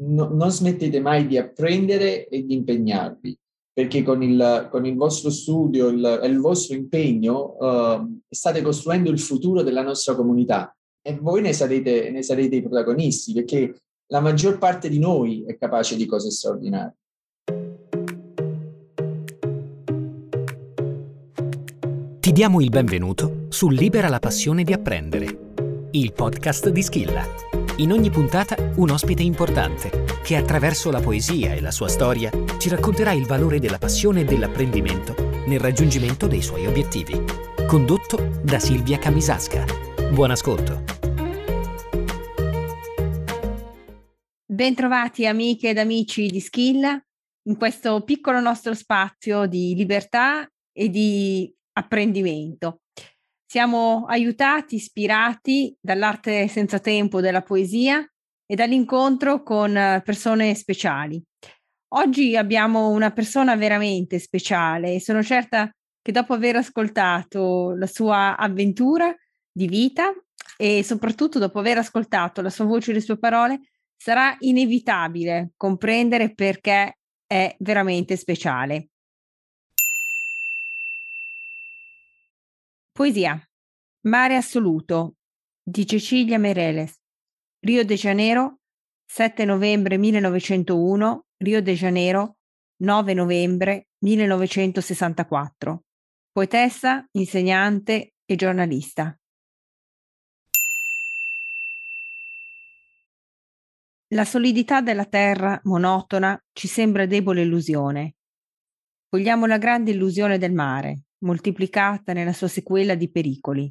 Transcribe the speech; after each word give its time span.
no, 0.00 0.28
non 0.28 0.50
smettete 0.50 1.00
mai 1.00 1.26
di 1.26 1.36
apprendere 1.36 2.26
e 2.28 2.44
di 2.44 2.54
impegnarvi, 2.54 3.36
perché 3.72 4.02
con 4.02 4.22
il, 4.22 4.68
con 4.70 4.86
il 4.86 4.96
vostro 4.96 5.30
studio 5.30 5.88
e 5.88 5.92
il, 5.92 6.20
il, 6.24 6.38
vostro 6.38 6.76
impegno 6.76 7.56
uh, 7.58 8.20
state 8.28 8.62
costruendo 8.62 9.10
il 9.10 9.20
futuro 9.20 9.62
della 9.62 9.82
nostra 9.82 10.14
comunità 10.14 10.74
e 11.02 11.16
voi 11.20 11.40
ne 11.40 11.52
sarete, 11.52 12.10
ne 12.10 12.22
sarete 12.22 12.56
i 12.56 12.62
protagonisti, 12.62 13.32
perché 13.32 13.74
la 14.08 14.20
maggior 14.20 14.58
parte 14.58 14.88
di 14.88 14.98
noi 14.98 15.44
è 15.46 15.56
capace 15.56 15.96
di 15.96 16.06
cose 16.06 16.30
straordinarie. 16.30 16.94
Ti 22.20 22.32
diamo 22.32 22.60
il 22.60 22.68
benvenuto 22.68 23.46
su 23.48 23.70
Libera 23.70 24.08
la 24.08 24.18
passione 24.18 24.62
di 24.62 24.72
apprendere, 24.72 25.54
il 25.92 26.12
podcast 26.12 26.68
di 26.68 26.82
Schilla. 26.82 27.59
In 27.80 27.92
ogni 27.92 28.10
puntata 28.10 28.72
un 28.76 28.90
ospite 28.90 29.22
importante 29.22 30.04
che 30.22 30.36
attraverso 30.36 30.90
la 30.90 31.00
poesia 31.00 31.54
e 31.54 31.62
la 31.62 31.70
sua 31.70 31.88
storia 31.88 32.30
ci 32.58 32.68
racconterà 32.68 33.12
il 33.12 33.24
valore 33.24 33.58
della 33.58 33.78
passione 33.78 34.20
e 34.20 34.24
dell'apprendimento 34.24 35.14
nel 35.46 35.60
raggiungimento 35.60 36.26
dei 36.26 36.42
suoi 36.42 36.66
obiettivi. 36.66 37.14
Condotto 37.66 38.38
da 38.44 38.58
Silvia 38.58 38.98
Camisasca. 38.98 39.64
Buon 40.12 40.30
ascolto. 40.30 40.84
Bentrovati 44.44 45.24
amiche 45.24 45.70
ed 45.70 45.78
amici 45.78 46.26
di 46.26 46.40
Schilla 46.40 47.02
in 47.48 47.56
questo 47.56 48.04
piccolo 48.04 48.40
nostro 48.40 48.74
spazio 48.74 49.46
di 49.46 49.74
libertà 49.74 50.46
e 50.70 50.90
di 50.90 51.50
apprendimento. 51.72 52.82
Siamo 53.50 54.04
aiutati, 54.06 54.76
ispirati 54.76 55.76
dall'arte 55.80 56.46
senza 56.46 56.78
tempo 56.78 57.20
della 57.20 57.42
poesia 57.42 58.00
e 58.46 58.54
dall'incontro 58.54 59.42
con 59.42 59.72
persone 60.04 60.54
speciali. 60.54 61.20
Oggi 61.94 62.36
abbiamo 62.36 62.90
una 62.90 63.10
persona 63.10 63.56
veramente 63.56 64.20
speciale 64.20 64.94
e 64.94 65.00
sono 65.00 65.20
certa 65.24 65.68
che 66.00 66.12
dopo 66.12 66.32
aver 66.32 66.54
ascoltato 66.54 67.74
la 67.74 67.88
sua 67.88 68.36
avventura 68.36 69.12
di 69.50 69.66
vita 69.66 70.12
e 70.56 70.84
soprattutto 70.84 71.40
dopo 71.40 71.58
aver 71.58 71.78
ascoltato 71.78 72.42
la 72.42 72.50
sua 72.50 72.66
voce 72.66 72.92
e 72.92 72.94
le 72.94 73.00
sue 73.00 73.18
parole, 73.18 73.62
sarà 73.96 74.36
inevitabile 74.38 75.54
comprendere 75.56 76.34
perché 76.34 76.98
è 77.26 77.56
veramente 77.58 78.14
speciale. 78.14 78.90
Poesia. 83.00 83.49
Mare 84.02 84.34
assoluto 84.34 85.16
di 85.62 85.86
Cecilia 85.86 86.38
Mereles. 86.38 86.98
Rio 87.58 87.84
de 87.84 87.96
Janeiro, 87.96 88.60
7 89.04 89.44
novembre 89.44 89.98
1901, 89.98 91.26
Rio 91.36 91.60
de 91.60 91.74
Janeiro, 91.74 92.38
9 92.78 93.12
novembre 93.12 93.88
1964. 93.98 95.84
Poetessa, 96.32 97.06
insegnante 97.10 98.14
e 98.24 98.36
giornalista. 98.36 99.14
La 104.14 104.24
solidità 104.24 104.80
della 104.80 105.04
terra 105.04 105.60
monotona 105.64 106.42
ci 106.54 106.68
sembra 106.68 107.04
debole 107.04 107.42
illusione. 107.42 108.14
Vogliamo 109.10 109.44
la 109.44 109.58
grande 109.58 109.90
illusione 109.90 110.38
del 110.38 110.54
mare, 110.54 111.02
moltiplicata 111.18 112.14
nella 112.14 112.32
sua 112.32 112.48
sequela 112.48 112.94
di 112.94 113.10
pericoli. 113.10 113.70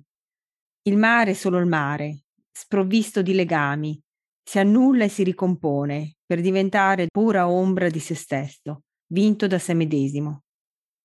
Il 0.90 0.98
mare 0.98 1.32
è 1.32 1.34
solo 1.36 1.60
il 1.60 1.68
mare, 1.68 2.24
sprovvisto 2.52 3.22
di 3.22 3.36
legami, 3.36 4.02
si 4.44 4.58
annulla 4.58 5.04
e 5.04 5.08
si 5.08 5.22
ricompone 5.22 6.16
per 6.26 6.42
diventare 6.42 7.06
pura 7.12 7.48
ombra 7.48 7.90
di 7.90 8.00
se 8.00 8.16
stesso, 8.16 8.86
vinto 9.14 9.46
da 9.46 9.60
se 9.60 9.76
medesimo. 9.76 10.46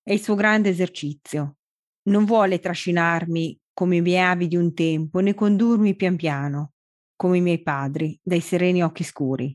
È 0.03 0.11
il 0.11 0.23
suo 0.23 0.37
grande 0.37 0.71
esercizio. 0.71 1.57
Non 2.05 2.25
vuole 2.25 2.61
trascinarmi 2.61 3.61
come 3.75 3.97
i 3.97 4.01
miei 4.01 4.23
avi 4.23 4.48
di 4.48 4.57
un 4.57 4.73
tempo, 4.73 5.20
né 5.20 5.35
condurmi 5.35 5.95
pian 5.97 6.17
piano, 6.17 6.73
come 7.14 7.37
i 7.37 7.42
miei 7.42 7.61
padri, 7.61 8.19
dai 8.23 8.41
sereni 8.41 8.83
occhi 8.83 9.05
scuri. 9.05 9.55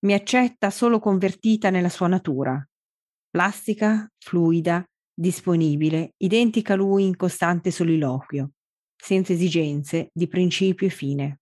Mi 0.00 0.12
accetta 0.12 0.68
solo 0.68 0.98
convertita 0.98 1.70
nella 1.70 1.88
sua 1.88 2.08
natura, 2.08 2.62
plastica, 3.30 4.06
fluida, 4.18 4.84
disponibile, 5.14 6.12
identica 6.18 6.74
a 6.74 6.76
lui 6.76 7.06
in 7.06 7.16
costante 7.16 7.70
soliloquio, 7.70 8.50
senza 8.96 9.32
esigenze 9.32 10.08
di 10.12 10.26
principio 10.26 10.86
e 10.86 10.90
fine. 10.90 11.38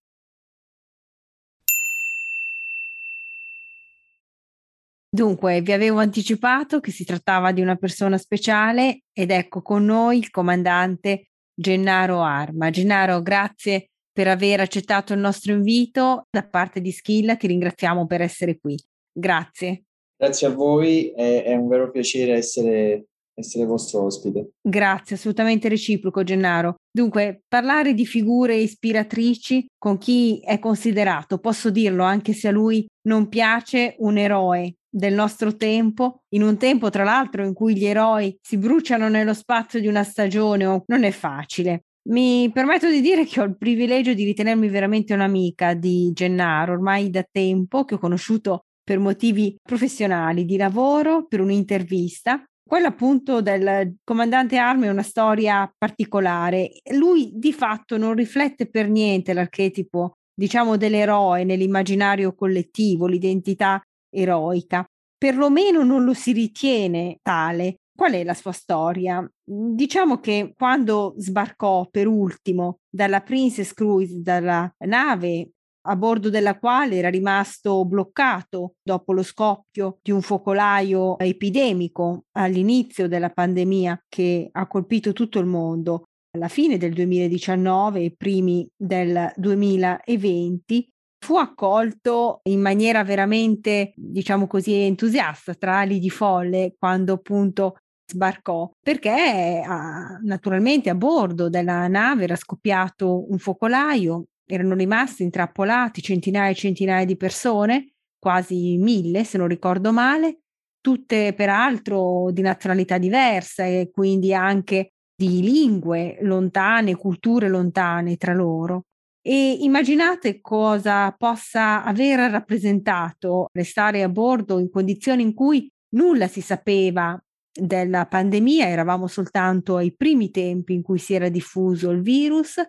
Dunque, 5.15 5.61
vi 5.61 5.73
avevo 5.73 5.99
anticipato 5.99 6.81
che 6.81 6.91
si 6.91 7.05
trattava 7.05 7.53
di 7.53 7.61
una 7.61 7.77
persona 7.77 8.17
speciale 8.17 9.03
ed 9.13 9.31
ecco 9.31 9.61
con 9.61 9.85
noi 9.85 10.17
il 10.17 10.31
comandante 10.31 11.27
Gennaro 11.55 12.23
Arma. 12.23 12.71
Gennaro, 12.71 13.21
grazie 13.21 13.91
per 14.11 14.29
aver 14.29 14.61
accettato 14.61 15.13
il 15.13 15.19
nostro 15.19 15.53
invito. 15.53 16.27
Da 16.31 16.47
parte 16.47 16.81
di 16.81 16.91
Schilla 16.91 17.37
ti 17.37 17.47
ringraziamo 17.47 18.07
per 18.07 18.23
essere 18.23 18.59
qui. 18.59 18.75
Grazie. 19.13 19.85
Grazie 20.17 20.47
a 20.47 20.51
voi, 20.51 21.11
è, 21.11 21.43
è 21.45 21.55
un 21.57 21.69
vero 21.69 21.91
piacere 21.91 22.33
essere 22.33 23.09
essere 23.35 23.65
vostro 23.65 24.05
ospite. 24.05 24.53
Grazie, 24.61 25.17
assolutamente 25.17 25.69
reciproco 25.69 26.23
Gennaro. 26.23 26.77
Dunque, 26.91 27.43
parlare 27.49 27.95
di 27.95 28.07
figure 28.07 28.57
ispiratrici 28.57 29.67
con 29.79 29.99
chi 29.99 30.41
è 30.41 30.59
considerato, 30.59 31.39
posso 31.39 31.71
dirlo 31.71 32.05
anche 32.05 32.33
se 32.33 32.49
a 32.49 32.53
lui 32.53 32.87
non 33.09 33.29
piace, 33.29 33.97
un 33.99 34.19
eroe 34.19 34.75
del 34.95 35.15
nostro 35.15 35.57
tempo, 35.57 36.21
in 36.35 36.43
un 36.43 36.59
tempo 36.59 36.91
tra 36.91 37.05
l'altro 37.05 37.47
in 37.47 37.55
cui 37.55 37.75
gli 37.75 37.87
eroi 37.87 38.37
si 38.43 38.59
bruciano 38.59 39.09
nello 39.09 39.33
spazio 39.33 39.81
di 39.81 39.87
una 39.87 40.05
stagione, 40.05 40.83
non 40.87 41.05
è 41.05 41.11
facile. 41.11 41.85
Mi 42.09 42.51
permetto 42.53 42.91
di 42.91 43.01
dire 43.01 43.25
che 43.25 43.41
ho 43.41 43.45
il 43.45 43.57
privilegio 43.57 44.13
di 44.13 44.25
ritenermi 44.25 44.69
veramente 44.69 45.15
un'amica 45.15 45.75
di 45.75 46.11
Gennaro, 46.13 46.73
ormai 46.73 47.11
da 47.11 47.25
tempo 47.31 47.85
che 47.85 47.95
ho 47.95 47.99
conosciuto 47.99 48.65
per 48.85 48.99
motivi 48.99 49.57
professionali, 49.63 50.45
di 50.45 50.57
lavoro, 50.57 51.27
per 51.27 51.41
un'intervista 51.41 52.45
quella 52.65 52.89
appunto 52.89 53.43
del 53.43 53.97
comandante 54.03 54.57
Arme 54.57 54.87
è 54.87 54.91
una 54.91 55.03
storia 55.03 55.71
particolare. 55.77 56.71
Lui 56.95 57.31
di 57.35 57.53
fatto 57.53 57.99
non 57.99 58.15
riflette 58.15 58.69
per 58.69 58.89
niente 58.89 59.33
l'archetipo, 59.33 60.19
diciamo, 60.35 60.77
dell'eroe 60.77 61.45
nell'immaginario 61.45 62.35
collettivo, 62.35 63.07
l'identità 63.07 63.83
eroica. 64.11 64.87
Perlomeno 65.19 65.85
non 65.85 66.05
lo 66.05 66.15
si 66.15 66.33
ritiene 66.33 67.19
tale. 67.23 67.77
Qual 67.95 68.13
è 68.13 68.25
la 68.25 68.35
sua 68.35 68.53
storia? 68.53 69.25
Diciamo 69.45 70.19
che 70.19 70.55
quando 70.57 71.15
sbarcò 71.19 71.87
per 71.91 72.07
ultimo 72.07 72.79
dalla 72.89 73.21
Princess 73.21 73.75
Cruise, 73.75 74.23
dalla 74.23 74.73
nave 74.87 75.51
a 75.85 75.97
bordo 75.97 76.31
della 76.31 76.59
quale 76.59 76.97
era 76.97 77.09
rimasto 77.09 77.85
bloccato 77.85 78.75
dopo 78.83 79.13
lo 79.13 79.23
scoppio 79.23 79.99
di 80.03 80.11
un 80.11 80.23
focolaio 80.23 81.19
epidemico 81.19 82.25
all'inizio 82.33 83.09
della 83.09 83.31
pandemia 83.31 84.05
che 84.09 84.49
ha 84.51 84.67
colpito 84.67 85.13
tutto 85.13 85.39
il 85.39 85.47
mondo 85.47 86.05
alla 86.35 86.49
fine 86.49 86.79
del 86.79 86.93
2019 86.93 88.03
e 88.03 88.15
primi 88.17 88.67
del 88.75 89.33
2020 89.37 90.89
fu 91.23 91.37
accolto 91.37 92.41
in 92.45 92.61
maniera 92.61 93.05
veramente, 93.05 93.93
diciamo 93.95 94.47
così, 94.47 94.75
entusiasta 94.75 95.55
tra 95.55 95.79
ali 95.79 96.01
di 96.01 96.11
folle 96.11 96.75
quando 96.77 97.13
appunto 97.13 97.77
sbarcò 98.11 98.71
perché 98.81 99.63
a, 99.65 100.19
naturalmente 100.23 100.91
a 100.91 100.95
bordo 100.95 101.49
della 101.49 101.87
nave 101.87 102.25
era 102.25 102.37
scoppiato 102.37 103.31
un 103.31 103.39
focolaio 103.39 104.25
erano 104.53 104.75
rimasti 104.75 105.23
intrappolati 105.23 106.03
centinaia 106.03 106.51
e 106.51 106.55
centinaia 106.55 107.07
di 107.07 107.17
persone, 107.17 107.95
quasi 108.19 108.77
mille 108.77 109.25
se 109.25 109.39
non 109.39 109.49
ricordo 109.49 109.93
male, 109.93 110.41
tutte 110.83 111.33
peraltro 111.33 112.31
di 112.33 112.43
nazionalità 112.43 112.99
diverse 112.99 113.81
e 113.81 113.91
quindi 113.91 114.35
anche 114.35 114.93
di 115.17 115.41
lingue 115.41 116.19
lontane, 116.21 116.97
culture 116.97 117.49
lontane 117.49 118.17
tra 118.17 118.35
loro. 118.35 118.83
E 119.23 119.59
immaginate 119.61 120.41
cosa 120.43 121.11
possa 121.13 121.83
aver 121.83 122.31
rappresentato 122.31 123.49
restare 123.53 124.03
a 124.03 124.09
bordo 124.09 124.59
in 124.59 124.69
condizioni 124.69 125.23
in 125.23 125.33
cui 125.33 125.71
nulla 125.95 126.27
si 126.27 126.43
sapeva 126.43 127.19
della 127.51 128.07
pandemia, 128.07 128.69
eravamo 128.69 129.07
soltanto 129.07 129.77
ai 129.77 129.95
primi 129.95 130.31
tempi 130.31 130.75
in 130.75 130.83
cui 130.83 130.99
si 130.99 131.15
era 131.15 131.29
diffuso 131.29 131.91
il 131.91 132.03
virus 132.03 132.61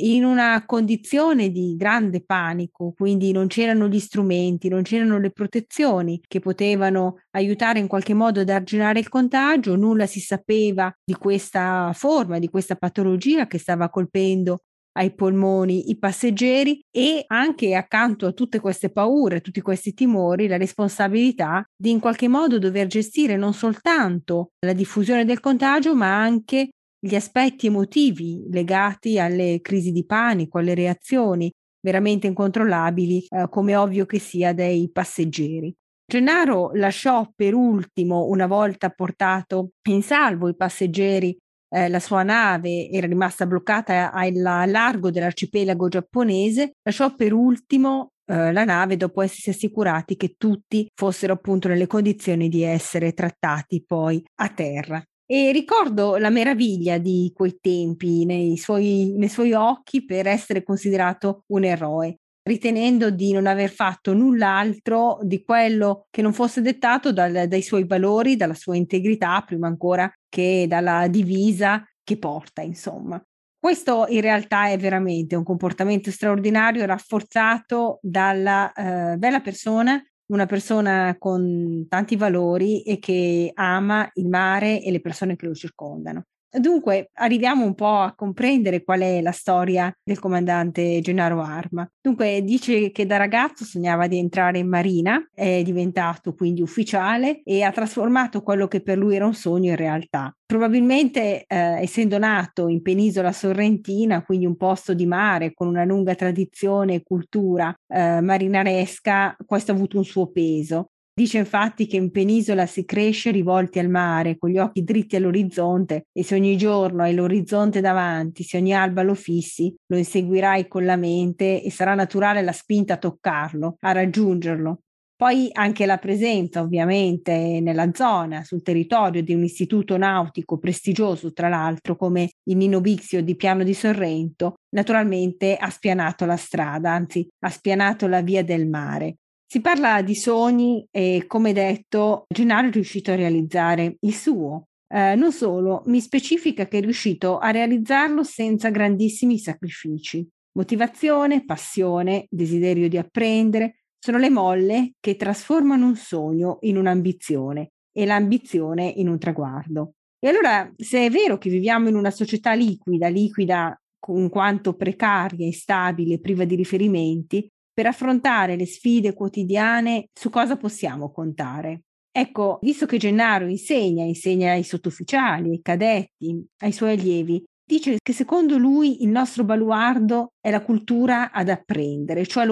in 0.00 0.24
una 0.24 0.64
condizione 0.66 1.50
di 1.50 1.74
grande 1.76 2.22
panico, 2.24 2.92
quindi 2.96 3.32
non 3.32 3.46
c'erano 3.46 3.88
gli 3.88 3.98
strumenti, 3.98 4.68
non 4.68 4.82
c'erano 4.82 5.18
le 5.18 5.30
protezioni 5.30 6.20
che 6.26 6.40
potevano 6.40 7.20
aiutare 7.30 7.78
in 7.78 7.86
qualche 7.86 8.14
modo 8.14 8.40
ad 8.40 8.48
arginare 8.48 8.98
il 8.98 9.08
contagio, 9.08 9.76
nulla 9.76 10.06
si 10.06 10.20
sapeva 10.20 10.92
di 11.04 11.14
questa 11.14 11.92
forma, 11.94 12.38
di 12.38 12.48
questa 12.48 12.76
patologia 12.76 13.46
che 13.46 13.58
stava 13.58 13.88
colpendo 13.90 14.60
ai 14.92 15.14
polmoni 15.14 15.90
i 15.90 15.98
passeggeri 15.98 16.80
e 16.90 17.24
anche 17.28 17.74
accanto 17.74 18.26
a 18.26 18.32
tutte 18.32 18.58
queste 18.58 18.90
paure, 18.90 19.40
tutti 19.40 19.60
questi 19.60 19.94
timori, 19.94 20.48
la 20.48 20.56
responsabilità 20.56 21.64
di 21.76 21.90
in 21.90 22.00
qualche 22.00 22.28
modo 22.28 22.58
dover 22.58 22.86
gestire 22.86 23.36
non 23.36 23.54
soltanto 23.54 24.50
la 24.66 24.72
diffusione 24.72 25.24
del 25.24 25.40
contagio, 25.40 25.94
ma 25.94 26.20
anche 26.20 26.70
gli 27.00 27.14
aspetti 27.14 27.66
emotivi 27.66 28.46
legati 28.50 29.18
alle 29.18 29.60
crisi 29.62 29.90
di 29.90 30.04
panico, 30.04 30.58
alle 30.58 30.74
reazioni 30.74 31.50
veramente 31.80 32.26
incontrollabili, 32.26 33.26
eh, 33.28 33.46
come 33.48 33.74
ovvio 33.74 34.04
che 34.04 34.18
sia 34.18 34.52
dei 34.52 34.90
passeggeri. 34.90 35.74
Gennaro 36.06 36.72
lasciò 36.74 37.26
per 37.34 37.54
ultimo, 37.54 38.26
una 38.26 38.46
volta 38.46 38.90
portato 38.90 39.70
in 39.88 40.02
salvo 40.02 40.48
i 40.48 40.56
passeggeri, 40.56 41.36
eh, 41.72 41.88
la 41.88 42.00
sua 42.00 42.22
nave 42.22 42.90
era 42.90 43.06
rimasta 43.06 43.46
bloccata 43.46 44.10
al 44.10 44.32
largo 44.34 45.10
dell'arcipelago 45.10 45.88
giapponese, 45.88 46.72
lasciò 46.82 47.14
per 47.14 47.32
ultimo 47.32 48.10
eh, 48.26 48.52
la 48.52 48.64
nave 48.64 48.96
dopo 48.96 49.22
essersi 49.22 49.50
assicurati 49.50 50.16
che 50.16 50.34
tutti 50.36 50.88
fossero 50.94 51.32
appunto 51.32 51.68
nelle 51.68 51.86
condizioni 51.86 52.48
di 52.48 52.62
essere 52.64 53.12
trattati 53.12 53.82
poi 53.86 54.22
a 54.40 54.48
terra. 54.48 55.02
E 55.30 55.52
ricordo 55.52 56.16
la 56.16 56.28
meraviglia 56.28 56.98
di 56.98 57.30
quei 57.32 57.58
tempi 57.60 58.24
nei 58.24 58.56
suoi, 58.56 59.14
nei 59.16 59.28
suoi 59.28 59.52
occhi 59.52 60.04
per 60.04 60.26
essere 60.26 60.64
considerato 60.64 61.44
un 61.52 61.62
eroe 61.62 62.16
ritenendo 62.42 63.10
di 63.10 63.30
non 63.32 63.46
aver 63.46 63.70
fatto 63.70 64.12
null'altro 64.12 65.20
di 65.22 65.44
quello 65.44 66.06
che 66.10 66.20
non 66.20 66.32
fosse 66.32 66.62
dettato 66.62 67.12
dal, 67.12 67.46
dai 67.46 67.62
suoi 67.62 67.86
valori, 67.86 68.34
dalla 68.34 68.54
sua 68.54 68.74
integrità, 68.74 69.40
prima 69.46 69.68
ancora 69.68 70.12
che 70.28 70.64
dalla 70.66 71.06
divisa 71.06 71.84
che 72.02 72.18
porta, 72.18 72.62
insomma. 72.62 73.22
Questo 73.56 74.06
in 74.08 74.22
realtà 74.22 74.68
è 74.68 74.78
veramente 74.78 75.36
un 75.36 75.44
comportamento 75.44 76.10
straordinario 76.10 76.84
rafforzato 76.86 78.00
dalla 78.02 78.72
eh, 78.72 79.16
bella 79.16 79.40
persona, 79.40 80.02
una 80.30 80.46
persona 80.46 81.16
con 81.18 81.86
tanti 81.88 82.16
valori 82.16 82.82
e 82.82 82.98
che 82.98 83.50
ama 83.54 84.08
il 84.14 84.28
mare 84.28 84.82
e 84.82 84.90
le 84.90 85.00
persone 85.00 85.36
che 85.36 85.46
lo 85.46 85.54
circondano. 85.54 86.24
Dunque, 86.52 87.10
arriviamo 87.14 87.64
un 87.64 87.76
po' 87.76 87.98
a 87.98 88.12
comprendere 88.12 88.82
qual 88.82 89.00
è 89.00 89.20
la 89.20 89.30
storia 89.30 89.92
del 90.02 90.18
comandante 90.18 91.00
Gennaro 91.00 91.40
Arma. 91.40 91.88
Dunque, 92.00 92.42
dice 92.42 92.90
che 92.90 93.06
da 93.06 93.16
ragazzo 93.18 93.64
sognava 93.64 94.08
di 94.08 94.18
entrare 94.18 94.58
in 94.58 94.68
marina, 94.68 95.24
è 95.32 95.62
diventato 95.62 96.34
quindi 96.34 96.60
ufficiale 96.60 97.42
e 97.44 97.62
ha 97.62 97.70
trasformato 97.70 98.42
quello 98.42 98.66
che 98.66 98.82
per 98.82 98.98
lui 98.98 99.14
era 99.14 99.26
un 99.26 99.34
sogno 99.34 99.70
in 99.70 99.76
realtà. 99.76 100.34
Probabilmente, 100.44 101.44
eh, 101.46 101.56
essendo 101.82 102.18
nato 102.18 102.66
in 102.66 102.82
penisola 102.82 103.30
sorrentina, 103.30 104.24
quindi 104.24 104.44
un 104.44 104.56
posto 104.56 104.92
di 104.92 105.06
mare 105.06 105.52
con 105.54 105.68
una 105.68 105.84
lunga 105.84 106.16
tradizione 106.16 106.94
e 106.94 107.02
cultura 107.04 107.72
eh, 107.86 108.20
marinaresca, 108.20 109.36
questo 109.46 109.70
ha 109.70 109.74
avuto 109.76 109.98
un 109.98 110.04
suo 110.04 110.32
peso. 110.32 110.88
Dice 111.20 111.36
infatti 111.36 111.86
che 111.86 111.96
in 111.96 112.10
penisola 112.10 112.64
si 112.64 112.86
cresce 112.86 113.30
rivolti 113.30 113.78
al 113.78 113.90
mare, 113.90 114.38
con 114.38 114.48
gli 114.48 114.56
occhi 114.56 114.82
dritti 114.82 115.16
all'orizzonte, 115.16 116.06
e 116.10 116.24
se 116.24 116.34
ogni 116.34 116.56
giorno 116.56 117.02
hai 117.02 117.12
l'orizzonte 117.12 117.82
davanti, 117.82 118.42
se 118.42 118.56
ogni 118.56 118.72
alba 118.72 119.02
lo 119.02 119.12
fissi, 119.12 119.70
lo 119.88 119.98
inseguirai 119.98 120.66
con 120.66 120.86
la 120.86 120.96
mente 120.96 121.62
e 121.62 121.70
sarà 121.70 121.94
naturale 121.94 122.40
la 122.40 122.52
spinta 122.52 122.94
a 122.94 122.96
toccarlo, 122.96 123.76
a 123.80 123.92
raggiungerlo. 123.92 124.78
Poi 125.14 125.50
anche 125.52 125.84
la 125.84 125.98
presenza, 125.98 126.62
ovviamente, 126.62 127.60
nella 127.60 127.90
zona, 127.92 128.42
sul 128.42 128.62
territorio 128.62 129.22
di 129.22 129.34
un 129.34 129.44
istituto 129.44 129.98
nautico 129.98 130.56
prestigioso, 130.56 131.34
tra 131.34 131.50
l'altro, 131.50 131.96
come 131.96 132.30
il 132.44 132.56
Nino 132.56 132.80
Bixio 132.80 133.22
di 133.22 133.36
Piano 133.36 133.62
di 133.62 133.74
Sorrento, 133.74 134.54
naturalmente 134.70 135.54
ha 135.56 135.68
spianato 135.68 136.24
la 136.24 136.38
strada, 136.38 136.92
anzi 136.92 137.28
ha 137.44 137.50
spianato 137.50 138.06
la 138.06 138.22
via 138.22 138.42
del 138.42 138.66
mare. 138.66 139.16
Si 139.52 139.60
parla 139.60 140.00
di 140.00 140.14
sogni 140.14 140.86
e, 140.92 141.24
come 141.26 141.52
detto, 141.52 142.26
Gennaro 142.28 142.68
è 142.68 142.70
riuscito 142.70 143.10
a 143.10 143.16
realizzare 143.16 143.96
il 143.98 144.14
suo. 144.14 144.68
Eh, 144.86 145.16
non 145.16 145.32
solo, 145.32 145.82
mi 145.86 146.00
specifica 146.00 146.68
che 146.68 146.78
è 146.78 146.80
riuscito 146.80 147.38
a 147.38 147.50
realizzarlo 147.50 148.22
senza 148.22 148.70
grandissimi 148.70 149.40
sacrifici. 149.40 150.24
Motivazione, 150.52 151.44
passione, 151.44 152.26
desiderio 152.30 152.88
di 152.88 152.96
apprendere 152.96 153.80
sono 153.98 154.18
le 154.18 154.30
molle 154.30 154.92
che 155.00 155.16
trasformano 155.16 155.84
un 155.84 155.96
sogno 155.96 156.58
in 156.60 156.76
un'ambizione 156.76 157.72
e 157.90 158.06
l'ambizione 158.06 158.86
in 158.86 159.08
un 159.08 159.18
traguardo. 159.18 159.94
E 160.20 160.28
allora, 160.28 160.72
se 160.76 161.06
è 161.06 161.10
vero 161.10 161.38
che 161.38 161.50
viviamo 161.50 161.88
in 161.88 161.96
una 161.96 162.12
società 162.12 162.52
liquida, 162.52 163.08
liquida 163.08 163.76
in 164.10 164.28
quanto 164.28 164.74
precaria, 164.74 165.44
instabile, 165.44 166.20
priva 166.20 166.44
di 166.44 166.54
riferimenti, 166.54 167.50
per 167.80 167.88
affrontare 167.88 168.56
le 168.56 168.66
sfide 168.66 169.14
quotidiane 169.14 170.08
su 170.12 170.28
cosa 170.28 170.58
possiamo 170.58 171.10
contare. 171.10 171.84
Ecco, 172.12 172.58
visto 172.60 172.84
che 172.84 172.98
Gennaro 172.98 173.46
insegna, 173.46 174.04
insegna 174.04 174.52
ai 174.52 174.64
sottufficiali, 174.64 175.48
ai 175.48 175.62
cadetti, 175.62 176.44
ai 176.58 176.72
suoi 176.72 176.92
allievi, 176.92 177.42
dice 177.64 177.96
che 178.02 178.12
secondo 178.12 178.58
lui 178.58 179.02
il 179.02 179.08
nostro 179.08 179.44
baluardo 179.44 180.32
è 180.42 180.50
la 180.50 180.60
cultura 180.60 181.30
ad 181.32 181.48
apprendere, 181.48 182.26
cioè 182.26 182.44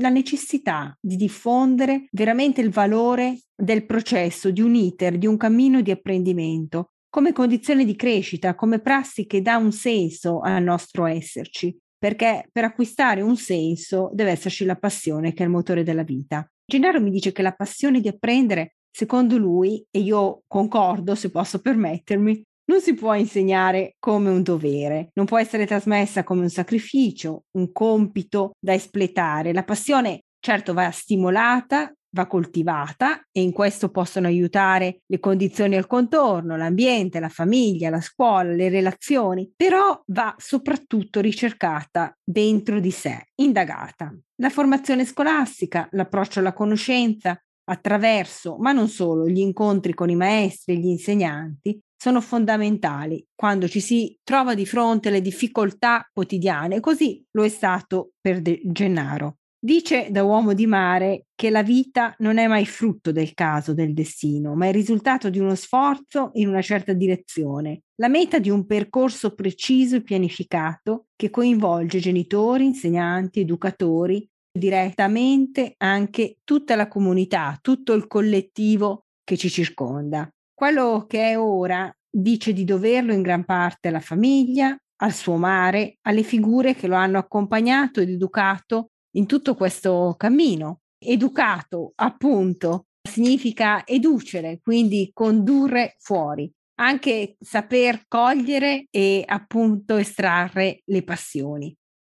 la 0.00 0.08
necessità 0.08 0.96
di 0.98 1.16
diffondere 1.16 2.06
veramente 2.10 2.62
il 2.62 2.70
valore 2.70 3.40
del 3.54 3.84
processo, 3.84 4.50
di 4.50 4.62
un 4.62 4.74
iter, 4.74 5.18
di 5.18 5.26
un 5.26 5.36
cammino 5.36 5.82
di 5.82 5.90
apprendimento, 5.90 6.92
come 7.10 7.34
condizione 7.34 7.84
di 7.84 7.94
crescita, 7.94 8.54
come 8.54 8.80
prassi 8.80 9.26
che 9.26 9.42
dà 9.42 9.58
un 9.58 9.70
senso 9.70 10.40
al 10.40 10.62
nostro 10.62 11.04
esserci 11.04 11.78
perché 12.02 12.48
per 12.50 12.64
acquistare 12.64 13.20
un 13.20 13.36
senso 13.36 14.10
deve 14.12 14.32
esserci 14.32 14.64
la 14.64 14.74
passione 14.74 15.32
che 15.32 15.44
è 15.44 15.46
il 15.46 15.52
motore 15.52 15.84
della 15.84 16.02
vita. 16.02 16.44
Gennaro 16.64 17.00
mi 17.00 17.12
dice 17.12 17.30
che 17.30 17.42
la 17.42 17.52
passione 17.52 18.00
di 18.00 18.08
apprendere, 18.08 18.74
secondo 18.90 19.38
lui, 19.38 19.86
e 19.88 20.00
io 20.00 20.42
concordo 20.48 21.14
se 21.14 21.30
posso 21.30 21.60
permettermi, 21.60 22.42
non 22.64 22.80
si 22.80 22.94
può 22.94 23.14
insegnare 23.14 23.94
come 24.00 24.30
un 24.30 24.42
dovere, 24.42 25.10
non 25.12 25.26
può 25.26 25.38
essere 25.38 25.64
trasmessa 25.64 26.24
come 26.24 26.40
un 26.40 26.50
sacrificio, 26.50 27.44
un 27.56 27.70
compito 27.70 28.56
da 28.58 28.74
espletare. 28.74 29.52
La 29.52 29.62
passione 29.62 30.22
certo 30.40 30.72
va 30.72 30.90
stimolata, 30.90 31.92
va 32.14 32.26
coltivata 32.26 33.26
e 33.30 33.42
in 33.42 33.52
questo 33.52 33.90
possono 33.90 34.26
aiutare 34.26 35.00
le 35.06 35.18
condizioni 35.18 35.76
al 35.76 35.86
contorno, 35.86 36.56
l'ambiente, 36.56 37.20
la 37.20 37.28
famiglia, 37.28 37.90
la 37.90 38.00
scuola, 38.00 38.52
le 38.52 38.68
relazioni, 38.68 39.50
però 39.54 40.00
va 40.06 40.34
soprattutto 40.38 41.20
ricercata 41.20 42.16
dentro 42.22 42.80
di 42.80 42.90
sé, 42.90 43.28
indagata. 43.36 44.14
La 44.36 44.50
formazione 44.50 45.04
scolastica, 45.04 45.88
l'approccio 45.92 46.40
alla 46.40 46.52
conoscenza 46.52 47.40
attraverso, 47.64 48.56
ma 48.58 48.72
non 48.72 48.88
solo, 48.88 49.28
gli 49.28 49.38
incontri 49.38 49.94
con 49.94 50.10
i 50.10 50.16
maestri 50.16 50.74
e 50.74 50.76
gli 50.78 50.86
insegnanti 50.86 51.80
sono 51.96 52.20
fondamentali 52.20 53.24
quando 53.32 53.68
ci 53.68 53.78
si 53.78 54.18
trova 54.24 54.54
di 54.54 54.66
fronte 54.66 55.08
alle 55.08 55.20
difficoltà 55.20 56.04
quotidiane, 56.12 56.80
così 56.80 57.24
lo 57.30 57.44
è 57.44 57.48
stato 57.48 58.14
per 58.20 58.42
De 58.42 58.60
Gennaro. 58.64 59.36
Dice 59.64 60.08
da 60.10 60.24
uomo 60.24 60.54
di 60.54 60.66
mare 60.66 61.26
che 61.36 61.48
la 61.48 61.62
vita 61.62 62.16
non 62.18 62.38
è 62.38 62.48
mai 62.48 62.66
frutto 62.66 63.12
del 63.12 63.32
caso, 63.32 63.74
del 63.74 63.94
destino, 63.94 64.56
ma 64.56 64.64
è 64.64 64.68
il 64.70 64.74
risultato 64.74 65.30
di 65.30 65.38
uno 65.38 65.54
sforzo 65.54 66.30
in 66.32 66.48
una 66.48 66.60
certa 66.62 66.92
direzione, 66.92 67.82
la 68.00 68.08
meta 68.08 68.40
di 68.40 68.50
un 68.50 68.66
percorso 68.66 69.36
preciso 69.36 69.94
e 69.94 70.02
pianificato 70.02 71.06
che 71.14 71.30
coinvolge 71.30 72.00
genitori, 72.00 72.64
insegnanti, 72.64 73.38
educatori, 73.38 74.28
direttamente 74.50 75.74
anche 75.76 76.38
tutta 76.42 76.74
la 76.74 76.88
comunità, 76.88 77.56
tutto 77.62 77.92
il 77.92 78.08
collettivo 78.08 79.04
che 79.22 79.36
ci 79.36 79.48
circonda. 79.48 80.28
Quello 80.52 81.04
che 81.06 81.30
è 81.30 81.38
ora 81.38 81.88
dice 82.10 82.52
di 82.52 82.64
doverlo 82.64 83.12
in 83.12 83.22
gran 83.22 83.44
parte 83.44 83.86
alla 83.86 84.00
famiglia, 84.00 84.76
al 85.02 85.12
suo 85.12 85.36
mare, 85.36 85.98
alle 86.02 86.24
figure 86.24 86.74
che 86.74 86.88
lo 86.88 86.96
hanno 86.96 87.18
accompagnato 87.18 88.00
ed 88.00 88.08
educato 88.08 88.88
in 89.12 89.26
tutto 89.26 89.54
questo 89.54 90.14
cammino. 90.16 90.80
Educato, 90.98 91.92
appunto, 91.96 92.86
significa 93.02 93.86
educere, 93.86 94.60
quindi 94.62 95.10
condurre 95.12 95.96
fuori, 95.98 96.50
anche 96.80 97.36
saper 97.40 98.04
cogliere 98.06 98.86
e 98.90 99.24
appunto 99.26 99.96
estrarre 99.96 100.82
le 100.84 101.02
passioni. 101.02 101.74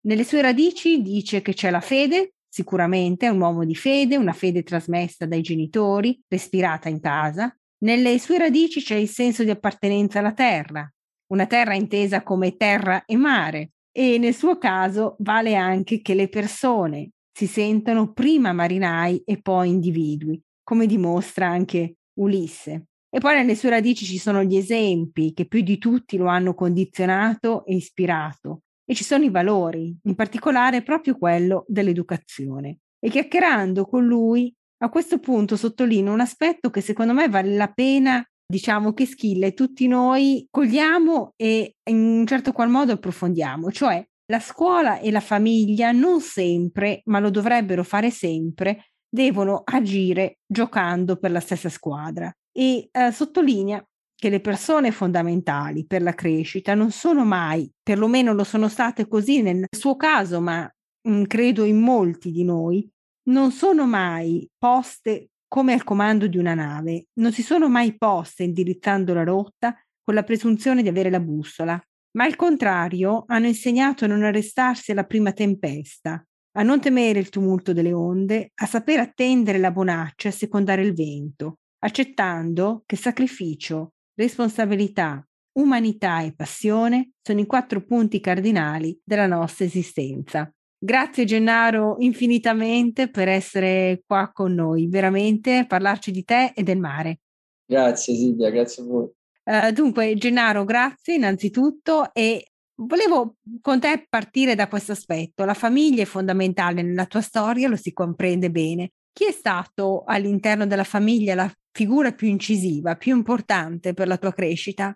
Nelle 0.07 0.25
sue 0.25 0.43
radici 0.43 1.01
dice 1.01 1.41
che 1.41 1.55
c'è 1.55 1.71
la 1.71 1.81
fede, 1.81 2.35
sicuramente 2.47 3.27
è 3.27 3.31
un 3.31 3.41
uomo 3.41 3.65
di 3.65 3.75
fede, 3.75 4.17
una 4.17 4.35
fede 4.35 4.63
trasmessa 4.63 5.25
dai 5.27 5.41
genitori, 5.41 6.21
respirata 6.29 6.91
in 6.91 7.01
casa. 7.01 7.57
Nelle 7.79 8.19
sue 8.19 8.39
radici 8.39 8.83
c'è 8.83 8.97
il 8.97 9.09
senso 9.09 9.45
di 9.45 9.51
appartenenza 9.51 10.19
alla 10.19 10.33
terra, 10.33 10.89
una 11.33 11.47
terra 11.47 11.75
intesa 11.75 12.23
come 12.23 12.57
terra 12.57 13.05
e 13.07 13.17
mare, 13.17 13.73
e 13.97 14.19
nel 14.19 14.35
suo 14.35 14.59
caso 14.59 15.15
vale 15.21 15.55
anche 15.55 16.03
che 16.03 16.15
le 16.15 16.29
persone 16.29 17.11
si 17.33 17.47
sentono 17.47 18.13
prima 18.13 18.53
marinai 18.53 19.23
e 19.25 19.41
poi 19.41 19.69
individui, 19.69 20.41
come 20.65 20.87
dimostra 20.87 21.47
anche 21.49 21.99
Ulisse. 22.15 22.87
E 23.09 23.21
poi 23.21 23.37
nelle 23.37 23.55
sue 23.55 23.71
radici 23.71 24.05
ci 24.05 24.19
sono 24.19 24.43
gli 24.43 24.57
esempi 24.57 25.33
che 25.33 25.47
più 25.47 25.61
di 25.61 25.79
tutti 25.79 26.17
lo 26.17 26.27
hanno 26.27 26.55
condizionato 26.55 27.65
e 27.65 27.77
ispirato. 27.77 28.63
e 28.87 28.95
ci 28.95 29.05
sono 29.05 29.25
i 29.25 29.31
valori, 29.31 29.97
in 30.03 30.15
particolare 30.15 30.83
proprio 30.83 31.17
quello 31.17 31.65
dell'educazione. 31.69 32.81
E 32.99 33.09
chiacchierando 33.09 33.87
con 33.87 34.05
lui, 34.05 34.53
a 34.83 34.91
questo 34.91 35.21
punto 35.21 35.57
sottolineo 35.57 36.13
un 36.13 36.21
aspetto 36.21 36.69
che 36.69 36.83
secondo 36.83 37.15
me 37.15 37.29
vale 37.29 37.57
la 37.57 37.73
pena, 37.73 38.23
diciamo, 38.47 38.93
che 38.93 39.07
Schille 39.07 39.49
e 39.49 39.55
tutti 39.55 39.87
noi 39.87 40.47
cogliamo 40.51 41.33
e 41.37 41.77
in 41.91 41.97
un 41.97 42.27
certo 42.27 42.53
qual 42.53 42.69
modo 42.69 42.93
approfondiamo, 42.93 43.71
cioè 43.71 44.05
la 44.27 44.41
scuola 44.41 44.99
e 45.01 45.11
la 45.11 45.21
famiglia 45.21 45.93
non 45.93 46.21
sempre, 46.21 47.03
ma 47.07 47.19
lo 47.19 47.31
dovrebbero 47.31 47.85
fare 47.85 48.11
sempre, 48.11 48.87
devono 49.09 49.63
agire 49.65 50.39
giocando 50.47 51.17
per 51.17 51.31
la 51.31 51.41
stessa 51.41 51.69
squadra. 51.69 52.33
E 52.53 52.89
eh, 52.91 53.13
sottolinea 53.13 53.85
che 54.15 54.31
le 54.31 54.41
persone 54.41 54.91
fondamentali 54.91 55.87
per 55.87 56.03
la 56.03 56.15
crescita 56.15 56.75
non 56.75 56.91
sono 56.91 57.25
mai, 57.25 57.71
perlomeno 57.83 58.33
lo 58.33 58.45
sono 58.45 58.69
state 58.69 59.07
così 59.07 59.43
nel 59.43 59.67
suo 59.71 59.97
caso, 59.97 60.41
ma 60.41 60.63
mh, 60.63 61.13
mm, 61.13 61.23
credo 61.25 61.65
in 61.65 61.79
molti 61.81 62.31
di 62.31 62.45
noi, 62.45 62.89
non 63.29 63.51
sono 63.51 63.87
mai 63.87 64.49
poste 64.57 65.31
come 65.55 65.73
al 65.73 65.85
comando 65.85 66.27
di 66.27 66.37
una 66.37 66.55
nave, 66.55 67.11
non 67.21 67.31
si 67.31 67.41
sono 67.41 67.69
mai 67.69 67.97
poste 67.97 68.43
indirizzando 68.43 69.15
la 69.15 69.23
rotta 69.23 69.81
con 70.03 70.13
la 70.13 70.25
presunzione 70.25 70.83
di 70.83 70.89
avere 70.89 71.11
la 71.11 71.21
bussola, 71.21 71.81
ma 72.19 72.25
al 72.25 72.35
contrario 72.35 73.23
hanno 73.29 73.47
insegnato 73.47 74.05
a 74.05 74.09
non 74.09 74.25
arrestarsi 74.25 74.91
alla 74.91 75.05
prima 75.05 75.31
tempesta, 75.31 76.21
a 76.57 76.63
non 76.65 76.81
temere 76.81 77.21
il 77.21 77.29
tumulto 77.29 77.73
delle 77.73 77.93
onde, 77.93 78.51
a 78.53 78.67
saper 78.67 78.99
attendere 78.99 79.59
la 79.59 79.71
bonaccia 79.71 80.29
e 80.29 80.33
secondare 80.33 80.83
il 80.83 80.93
vento, 80.93 81.59
accettando 81.85 82.83
che 82.85 82.97
sacrificio, 82.97 83.93
responsabilità, 84.17 85.25
umanità 85.61 86.23
e 86.23 86.35
passione 86.35 87.13
sono 87.23 87.39
i 87.39 87.47
quattro 87.47 87.85
punti 87.85 88.19
cardinali 88.19 88.99
della 89.05 89.29
nostra 89.29 89.67
esistenza. 89.67 90.53
Grazie 90.85 91.25
Gennaro 91.25 91.97
infinitamente 92.01 93.09
per 93.09 93.27
essere 93.27 94.03
qua 94.07 94.31
con 94.31 94.53
noi, 94.53 94.87
veramente 94.87 95.65
parlarci 95.67 96.11
di 96.11 96.25
te 96.25 96.53
e 96.55 96.63
del 96.63 96.79
mare. 96.79 97.21
Grazie 97.65 98.15
Silvia, 98.15 98.51
grazie 98.51 98.83
a 98.83 98.87
voi. 98.87 99.11
Uh, 99.45 99.73
dunque 99.73 100.15
Gennaro, 100.17 100.65
grazie 100.65 101.15
innanzitutto 101.15 102.13
e 102.13 102.49
volevo 102.83 103.37
con 103.63 103.81
te 103.81 104.05
partire 104.07 104.55
da 104.55 104.69
questo 104.69 104.93
aspetto. 104.93 105.47
La 105.47 105.55
famiglia 105.55 106.03
è 106.03 106.07
fondamentale 106.07 106.83
nella 106.83 107.07
tua 107.07 107.23
storia, 107.23 107.67
lo 107.67 107.77
si 107.77 107.95
comprende 107.95 108.51
bene. 108.51 108.91
Chi 109.11 109.25
è 109.25 109.33
stato 109.33 110.03
all'interno 110.05 110.67
della 110.67 110.85
famiglia 110.85 111.35
la 111.35 111.51
figura 111.73 112.13
più 112.13 112.29
incisiva, 112.29 112.97
più 112.97 113.17
importante 113.17 113.95
per 113.95 114.07
la 114.07 114.19
tua 114.19 114.35
crescita? 114.35 114.95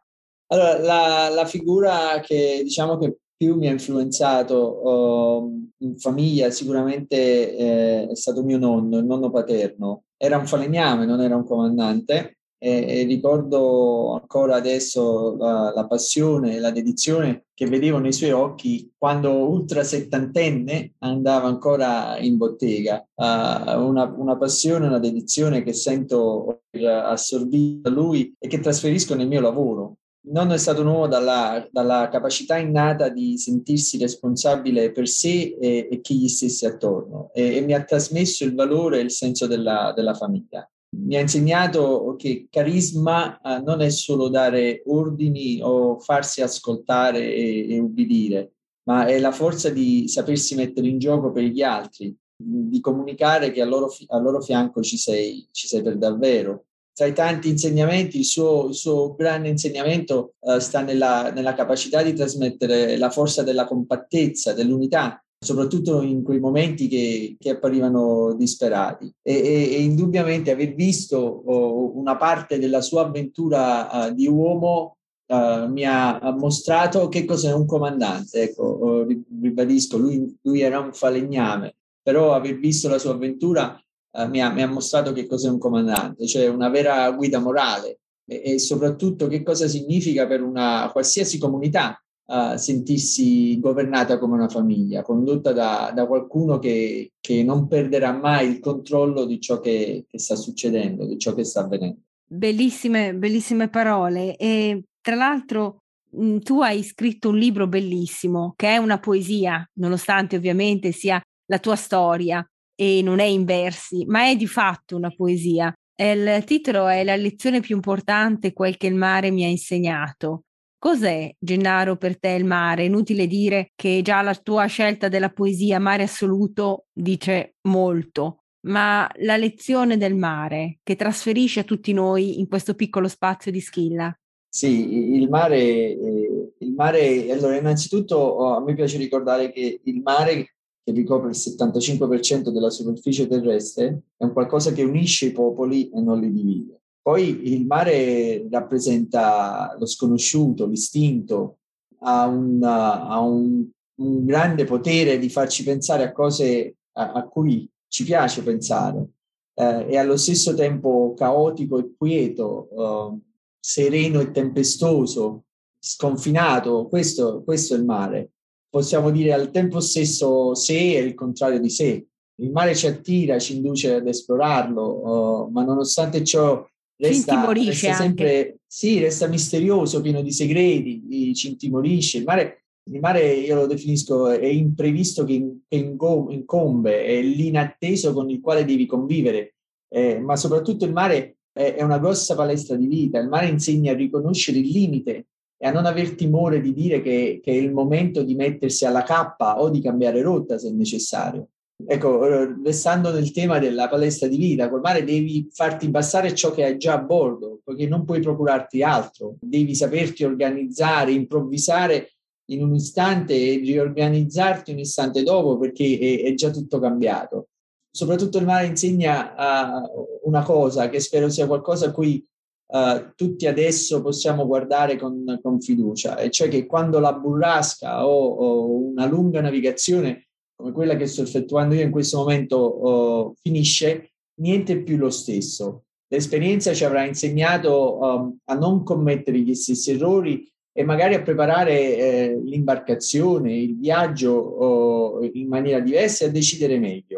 Allora, 0.49 0.79
la, 0.81 1.29
la 1.31 1.47
figura 1.47 2.21
che 2.21 2.61
diciamo 2.63 2.99
che 2.99 3.21
più 3.39 3.55
mi 3.55 3.69
ha 3.69 3.71
influenzato 3.71 4.83
uh, 4.83 5.69
in 5.79 5.97
famiglia 5.97 6.51
sicuramente 6.51 7.57
eh, 7.57 8.09
è 8.09 8.15
stato 8.17 8.43
mio 8.43 8.59
nonno, 8.59 8.99
il 8.99 9.05
nonno 9.05 9.31
paterno. 9.31 10.03
Era 10.17 10.39
un 10.39 10.47
falegname, 10.47 11.07
non 11.07 11.21
era 11.21 11.37
un 11.37 11.45
comandante 11.45 12.39
e, 12.59 12.85
e 12.89 13.05
ricordo 13.05 14.15
ancora 14.21 14.57
adesso 14.57 15.37
la, 15.37 15.73
la, 15.73 15.87
passione 15.87 16.57
e 16.57 16.59
la 16.59 16.73
dedizione 16.73 17.45
che 17.55 17.69
vedevo 17.69 17.99
nei 17.99 18.13
suoi 18.13 18.33
occhi 18.33 18.93
quando 18.99 19.33
ultra 19.33 19.85
settantenne 19.85 20.95
andava 20.99 21.47
ancora 21.47 22.19
in 22.19 22.37
bottega. 22.37 23.07
Uh, 23.15 23.81
una, 23.81 24.13
una, 24.17 24.37
passione, 24.37 24.89
una 24.89 24.99
dedizione 24.99 25.63
che 25.63 25.73
sento 25.73 26.63
assorbita 26.73 27.89
da 27.89 27.95
lui 27.95 28.35
e 28.37 28.49
che 28.49 28.59
trasferisco 28.59 29.15
nel 29.15 29.29
mio 29.29 29.41
lavoro. 29.41 29.98
Non 30.31 30.53
è 30.53 30.59
stato 30.59 30.83
un 30.83 30.89
uomo 30.89 31.07
dalla, 31.07 31.67
dalla 31.71 32.09
capacità 32.11 32.57
innata 32.57 33.09
di 33.09 33.39
sentirsi 33.39 33.99
responsabile 33.99 34.93
per 34.93 35.09
sé 35.09 35.57
e, 35.61 35.89
e 35.91 36.01
chi 36.01 36.19
gli 36.19 36.29
stesse 36.29 36.67
attorno 36.67 37.31
e, 37.33 37.57
e, 37.57 37.61
mi 37.63 37.73
ha 37.73 37.83
trasmesso 37.83 38.45
il 38.45 38.55
valore 38.55 38.99
e 38.99 39.03
il 39.03 39.11
senso 39.11 39.47
della, 39.47 39.93
della 39.95 40.15
famiglia 40.15 40.69
mi 40.91 41.17
ha 41.17 41.21
insegnato 41.21 42.15
che 42.17 42.47
carisma 42.51 43.41
eh, 43.41 43.61
non 43.61 43.83
è 43.83 43.91
solo 43.91 44.29
dare 44.29 44.83
ordini 44.87 45.61
o 45.63 45.99
farsi 45.99 46.41
ascoltare 46.41 47.21
e, 47.21 47.75
e 47.75 47.79
ubbidire, 47.79 48.53
ma 48.85 49.07
è 49.07 49.19
la 49.19 49.33
forza 49.33 49.69
di 49.69 50.09
sapersi 50.09 50.55
mettere 50.55 50.89
in 50.89 50.99
gioco 50.99 51.31
per 51.31 51.45
gli 51.45 51.63
altri, 51.63 52.17
di 52.41 52.81
comunicare 52.81 53.51
che 53.51 53.61
a 53.61 53.67
loro, 53.67 53.91
loro 54.21 54.41
fianco 54.41 54.81
ci 54.81 54.97
sei, 54.97 55.47
ci 55.51 55.67
sei 55.67 55.83
per 55.83 55.99
davvero. 55.99 56.65
Tra 56.99 57.07
i 57.07 57.13
tanti 57.13 57.49
insegnamenti, 57.49 58.19
il 58.19 58.25
suo, 58.25 58.71
il 58.71 58.75
suo 58.75 59.15
grande 59.15 59.49
insegnamento 59.49 60.33
uh, 60.41 60.59
sta 60.59 60.81
nella, 60.81 61.31
nella 61.31 61.55
capacità 61.55 62.03
di 62.03 62.13
trasmettere 62.13 62.97
la 62.97 63.09
forza 63.09 63.45
della 63.45 63.67
compattezza, 63.67 64.53
dell'unità, 64.53 65.23
soprattutto 65.39 66.03
in 66.03 66.25
quei 66.25 66.41
momenti 66.41 66.89
che, 66.89 67.37
che 67.39 67.51
apparivano 67.51 68.35
disperati. 68.35 69.15
E, 69.23 69.33
e, 69.33 69.75
e, 69.75 69.81
indubbiamente 69.81 70.51
aver 70.51 70.75
visto 70.75 71.19
oh, 71.19 71.97
una 71.97 72.17
parte 72.17 72.59
della 72.59 72.81
sua 72.81 73.03
avventura 73.03 74.09
uh, 74.09 74.13
di 74.13 74.27
uomo 74.27 74.97
uh, 75.29 75.71
mi 75.71 75.85
ha, 75.85 76.19
ha, 76.19 76.33
mostrato 76.33 77.07
che 77.07 77.25
cos'è 77.25 77.53
un 77.53 77.67
comandante. 77.67 78.43
Ecco, 78.43 78.65
oh, 78.65 79.07
ribadisco, 79.41 79.99
lui, 79.99 80.37
lui, 80.43 80.63
era 80.63 80.81
un 80.81 80.93
falegname, 80.93 81.77
però 82.03 82.35
aver 82.35 82.59
visto 82.59 82.89
la 82.89 82.99
sua 82.99 83.13
avventura 83.13 83.81
uh, 84.11 84.29
mi, 84.29 84.41
ha, 84.41 84.51
mi, 84.51 84.63
ha, 84.63 84.67
mostrato 84.69 85.13
che 85.13 85.27
cos'è 85.27 85.49
un 85.49 85.59
comandante, 85.59 86.27
cioè 86.27 86.49
una 86.49 86.69
vera 86.69 87.11
guida 87.13 87.39
morale 87.39 88.01
e, 88.27 88.43
e 88.45 88.59
soprattutto 88.59 89.27
che 89.27 89.43
cosa 89.43 89.67
significa 89.67 90.27
per 90.27 90.43
una 90.43 90.89
qualsiasi 90.93 91.39
comunità 91.39 92.01
uh, 92.27 92.57
sentirsi 92.57 93.59
governata 93.59 94.19
come 94.19 94.35
una 94.35 94.49
famiglia, 94.49 95.03
condotta 95.03 95.53
da, 95.53 95.93
da 95.95 96.07
qualcuno 96.07 96.59
che, 96.59 97.13
che, 97.21 97.43
non 97.43 97.67
perderà 97.67 98.13
mai 98.13 98.49
il 98.49 98.61
controllo 98.61 99.25
di 99.25 99.41
ciò 99.41 99.61
che, 99.61 100.05
che 100.09 100.19
sta 100.19 100.37
succedendo, 100.37 101.07
di 101.07 101.19
ciò 101.19 101.35
che 101.35 101.45
sta 101.45 101.61
avvenendo. 101.61 102.01
Bellissime, 102.31 103.15
bellissime 103.15 103.69
parole. 103.69 104.37
E 104.37 104.85
tra 105.01 105.15
l'altro 105.15 105.79
mh, 106.11 106.39
tu 106.39 106.61
hai 106.61 106.83
scritto 106.83 107.31
un 107.31 107.39
libro 107.39 107.67
bellissimo 107.67 108.53
che 108.57 108.69
è 108.69 108.77
una 108.77 108.99
poesia, 108.99 109.67
nonostante 109.75 110.37
ovviamente 110.37 110.93
sia 110.93 111.21
la 111.47 111.59
tua 111.59 111.77
storia 111.77 112.47
e 112.81 113.03
non 113.03 113.19
è 113.19 113.25
in 113.25 113.45
versi, 113.45 114.05
ma 114.07 114.29
è 114.29 114.37
di 114.37 114.47
fatto 114.47 114.95
una 114.95 115.11
poesia. 115.11 115.73
Il 115.97 116.45
titolo 116.45 116.87
è 116.87 117.03
La 117.03 117.17
lezione 117.17 117.59
più 117.59 117.75
importante, 117.75 118.53
quel 118.53 118.77
che 118.77 118.87
il 118.87 118.95
mare 118.95 119.33
mi 119.33 119.45
ha 119.45 119.49
insegnato. 119.49 120.45
Cos'è, 120.79 121.35
Gennaro, 121.37 121.97
per 121.97 122.21
te 122.21 122.29
il 122.29 122.45
mare? 122.45 122.85
Inutile 122.85 123.27
dire 123.27 123.73
che 123.75 124.01
già 124.05 124.23
la 124.23 124.35
tua 124.37 124.67
scelta 124.67 125.09
della 125.09 125.31
poesia 125.31 125.81
Mare 125.81 126.05
assoluto 126.05 126.85
dice 126.93 127.57
molto, 127.63 128.45
ma 128.69 129.11
la 129.17 129.37
lezione 129.37 129.97
del 129.97 130.15
mare 130.15 130.79
che 130.85 130.95
trasferisce 130.95 131.61
a 131.61 131.65
tutti 131.65 131.93
noi 131.93 132.39
in 132.39 132.47
questo 132.47 132.75
piccolo 132.75 133.09
spazio 133.09 133.51
di 133.51 133.61
Schilla. 133.61 134.17
Sì, 134.49 135.17
il 135.17 135.29
mare, 135.29 135.59
eh, 135.59 136.53
il 136.59 136.73
mare, 136.75 137.33
allora 137.33 137.57
innanzitutto 137.57 138.17
oh, 138.17 138.55
a 138.55 138.63
me 138.63 138.75
piace 138.75 138.99
ricordare 138.99 139.51
che 139.51 139.81
il 139.83 140.01
mare 140.01 140.58
che 140.89 140.95
ricopre 140.95 141.29
il 141.29 141.37
75% 141.37 142.49
della 142.49 142.71
superficie 142.71 143.27
terrestre 143.27 144.05
è 144.17 144.25
un 144.25 144.33
qualcosa 144.33 144.73
che 144.73 144.83
unisce 144.83 145.27
i 145.27 145.33
popoli 145.33 145.91
e 145.91 146.01
non 146.01 146.19
li 146.19 146.33
divide. 146.33 146.81
Poi 147.03 147.53
il 147.53 147.67
mare 147.67 148.47
rappresenta 148.51 149.77
lo 149.79 149.85
sconosciuto, 149.85 150.67
l'istinto, 150.67 151.59
ha, 152.01 152.27
una, 152.27 153.07
ha 153.07 153.21
un, 153.21 153.67
un, 153.97 154.25
grande 154.25 154.65
potere 154.65 155.19
di 155.19 155.29
farci 155.29 155.63
pensare 155.63 156.05
a 156.05 156.13
cose 156.13 156.77
a, 156.93 157.13
a 157.13 157.29
cui 157.29 157.69
ci 157.89 158.05
piace 158.05 158.43
pensare 158.43 159.09
eh, 159.55 159.87
e 159.89 159.97
allo 159.97 160.17
stesso 160.17 160.55
tempo 160.55 161.13
caotico 161.15 161.79
e 161.79 161.93
quieto, 161.99 162.69
eh, 162.71 163.19
sereno 163.61 164.21
e 164.21 164.31
tempestoso, 164.31 165.45
sconfinato. 165.79 166.87
Questo, 166.89 167.43
questo 167.43 167.75
è 167.75 167.79
il 167.79 167.85
mare. 167.85 168.31
Possiamo 168.71 169.11
dire 169.11 169.33
al 169.33 169.51
tempo 169.51 169.81
stesso 169.81 170.55
sé 170.55 170.95
è 170.95 170.99
il 170.99 171.15
contrario 171.15 171.59
di 171.59 171.71
sé. 171.71 172.07
Il 172.41 172.51
mare 172.51 172.75
ci 172.75 172.87
attira, 172.87 173.39
ci 173.39 173.57
induce 173.57 173.95
ad 173.95 174.07
esplorarlo, 174.07 175.47
uh, 175.47 175.51
ma 175.51 175.65
nonostante 175.65 176.23
ciò 176.23 176.65
resta, 176.97 177.51
resta 177.53 177.95
sempre, 177.95 178.59
sì, 178.67 179.01
resta 179.01 179.27
misterioso, 179.27 180.01
pieno 180.01 180.23
di 180.23 180.33
segreti, 180.33 181.35
ci 181.35 181.49
intimorisce. 181.49 182.19
Il 182.19 182.25
mare, 182.25 182.65
il 182.91 183.01
mare 183.01 183.33
io 183.33 183.55
lo 183.55 183.67
definisco 183.67 184.29
è 184.29 184.47
imprevisto 184.47 185.25
che, 185.25 185.61
che 185.67 185.77
incombe, 185.77 187.05
è 187.05 187.21
l'inatteso 187.23 188.13
con 188.13 188.29
il 188.31 188.41
quale 188.41 188.65
devi 188.65 188.87
convivere, 188.87 189.55
eh, 189.89 190.19
ma 190.19 190.37
soprattutto 190.37 190.85
il 190.85 190.93
mare 190.93 191.39
è, 191.53 191.75
è 191.75 191.83
una 191.83 191.99
grossa 191.99 192.35
palestra 192.35 192.77
di 192.77 192.87
vita. 192.87 193.19
Il 193.19 193.29
mare 193.29 193.49
insegna 193.49 193.93
a 193.93 193.97
riconoscere 193.97 194.59
il 194.59 194.69
limite 194.69 195.27
e 195.61 195.67
a 195.67 195.73
non 195.73 195.87
aver 195.87 196.15
timore 196.15 196.61
di 196.61 196.73
dire 196.73 197.03
che, 197.03 197.41
che, 197.43 197.51
è 197.51 197.57
il 197.57 197.73
momento 197.73 198.23
di 198.23 198.37
mettersi 198.37 198.87
alla 198.87 199.03
cappa 199.03 199.61
o 199.61 199.69
di 199.69 199.81
cambiare 199.81 200.23
rotta 200.23 200.57
se 200.57 200.71
necessario. 200.71 201.49
Ecco, 201.85 202.57
restando 202.65 203.13
nel 203.13 203.31
tema 203.31 203.59
della 203.59 203.89
palestra 203.89 204.27
di 204.27 204.37
vita, 204.37 204.69
col 204.69 204.81
mare 204.81 205.05
devi 205.05 205.49
farti 205.53 205.91
passare 205.91 206.35
ciò 206.35 206.53
che 206.53 206.65
hai 206.65 206.77
già 206.77 206.95
a 206.95 207.03
bordo, 207.03 207.61
perché 207.63 207.87
non 207.87 208.05
puoi 208.05 208.21
procurarti 208.21 208.83
altro, 208.83 209.37
devi 209.41 209.75
saperti 209.75 210.25
organizzare, 210.25 211.13
improvvisare 211.13 212.11
in 212.51 212.63
un 212.63 212.75
istante 212.75 213.35
e 213.35 213.59
riorganizzarti 213.59 214.73
un 214.73 214.79
istante 214.79 215.23
dopo 215.23 215.59
perché 215.59 215.99
è, 215.99 216.23
è 216.25 216.35
già 216.35 216.51
tutto 216.51 216.79
cambiato. 216.79 217.49
Soprattutto 217.91 218.39
il 218.39 218.45
mare 218.45 218.67
insegna 218.67 219.83
uh, 219.85 220.29
una 220.29 220.43
cosa 220.43 220.89
che 220.89 221.01
spero 221.01 221.29
sia 221.29 221.47
qualcosa 221.47 221.87
a 221.87 221.93
cui 221.93 222.25
uh, 222.69 223.13
tutti 223.15 223.47
adesso 223.47 224.03
possiamo 224.03 224.47
guardare 224.47 224.97
con, 224.97 225.39
con, 225.43 225.61
fiducia, 225.61 226.17
e 226.17 226.31
cioè 226.31 226.49
che 226.49 226.67
quando 226.67 226.99
la 226.99 227.13
burrasca 227.13 228.07
o, 228.07 228.29
o, 228.29 228.71
una 228.91 229.07
lunga 229.07 229.41
navigazione 229.41 230.29
come 230.59 230.73
quella 230.73 230.97
che 230.97 231.07
sto 231.07 231.23
effettuando 231.23 231.77
io 231.77 231.83
in 231.83 231.91
questo 231.93 232.19
momento 232.19 232.85
uh, 232.85 233.35
finisce, 233.41 234.11
niente 234.41 234.73
è 234.73 234.83
più 234.83 234.97
lo 234.97 235.11
stesso. 235.11 235.85
L'esperienza 236.09 236.75
ci 236.75 236.85
avrà 236.85 237.05
insegnato 237.05 237.99
um, 237.99 238.37
a 238.45 238.55
non 238.55 238.83
commettere 238.83 239.39
gli 239.39 239.55
stessi 239.55 239.93
errori 239.93 240.51
e 240.73 240.85
magari 240.85 241.15
a 241.15 241.23
preparare 241.23 241.97
eh, 241.97 242.41
l'imbarcazione, 242.43 243.55
il 243.55 243.77
viaggio 243.79 244.33
oh, 244.33 245.25
in 245.25 245.49
maniera 245.49 245.81
diversa 245.81 246.25
e 246.25 246.29
a 246.29 246.31
decidere 246.31 246.79
meglio. 246.79 247.18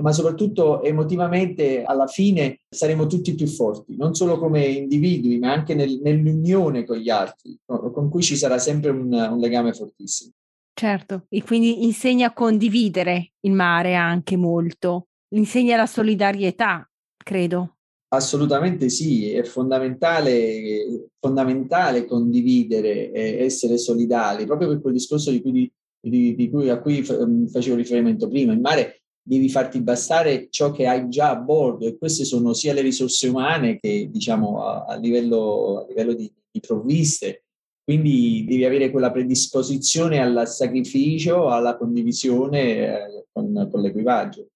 Ma 0.00 0.12
soprattutto 0.12 0.82
emotivamente 0.82 1.82
alla 1.82 2.06
fine 2.06 2.60
saremo 2.68 3.06
tutti 3.06 3.34
più 3.34 3.46
forti, 3.46 3.96
non 3.96 4.14
solo 4.14 4.38
come 4.38 4.64
individui, 4.64 5.38
ma 5.38 5.52
anche 5.52 5.74
nel, 5.74 6.00
nell'unione 6.02 6.84
con 6.84 6.96
gli 6.96 7.10
altri, 7.10 7.58
con 7.64 8.08
cui 8.08 8.22
ci 8.22 8.36
sarà 8.36 8.58
sempre 8.58 8.90
un, 8.90 9.12
un 9.12 9.38
legame 9.38 9.72
fortissimo. 9.72 10.32
Certo, 10.72 11.26
e 11.28 11.42
quindi 11.42 11.84
insegna 11.84 12.28
a 12.28 12.32
condividere 12.32 13.32
il 13.40 13.52
mare 13.52 13.96
anche 13.96 14.36
molto, 14.36 15.08
insegna 15.34 15.76
la 15.76 15.86
solidarietà, 15.86 16.88
credo. 17.22 17.76
Assolutamente 18.12 18.88
sì, 18.88 19.30
è 19.30 19.44
fondamentale, 19.44 21.10
fondamentale 21.20 22.06
condividere 22.06 23.12
e 23.12 23.44
essere 23.44 23.78
solidali, 23.78 24.46
proprio 24.46 24.68
per 24.68 24.80
quel 24.80 24.94
discorso 24.94 25.30
di 25.30 25.40
cui, 25.42 25.70
di, 26.00 26.34
di 26.34 26.50
cui, 26.50 26.70
a 26.70 26.80
cui 26.80 27.06
mm, 27.06 27.46
facevo 27.46 27.76
riferimento 27.76 28.26
prima. 28.28 28.52
In 28.52 28.60
mare 28.60 29.02
devi 29.22 29.48
farti 29.48 29.80
bastare 29.80 30.48
ciò 30.50 30.70
che 30.70 30.86
hai 30.86 31.08
già 31.08 31.30
a 31.30 31.36
bordo 31.36 31.86
e 31.86 31.96
queste 31.96 32.24
sono 32.24 32.52
sia 32.52 32.72
le 32.72 32.80
risorse 32.80 33.28
umane 33.28 33.78
che 33.78 34.08
diciamo 34.10 34.64
a, 34.64 34.84
a 34.84 34.96
livello, 34.96 35.82
a 35.82 35.86
livello 35.86 36.14
di, 36.14 36.32
di 36.50 36.60
provviste. 36.60 37.44
Quindi 37.82 38.44
devi 38.48 38.64
avere 38.64 38.90
quella 38.90 39.10
predisposizione 39.10 40.20
al 40.20 40.46
sacrificio, 40.46 41.48
alla 41.48 41.76
condivisione 41.76 42.60
eh, 42.62 43.26
con, 43.32 43.68
con 43.70 43.80
l'equipaggio. 43.80 44.46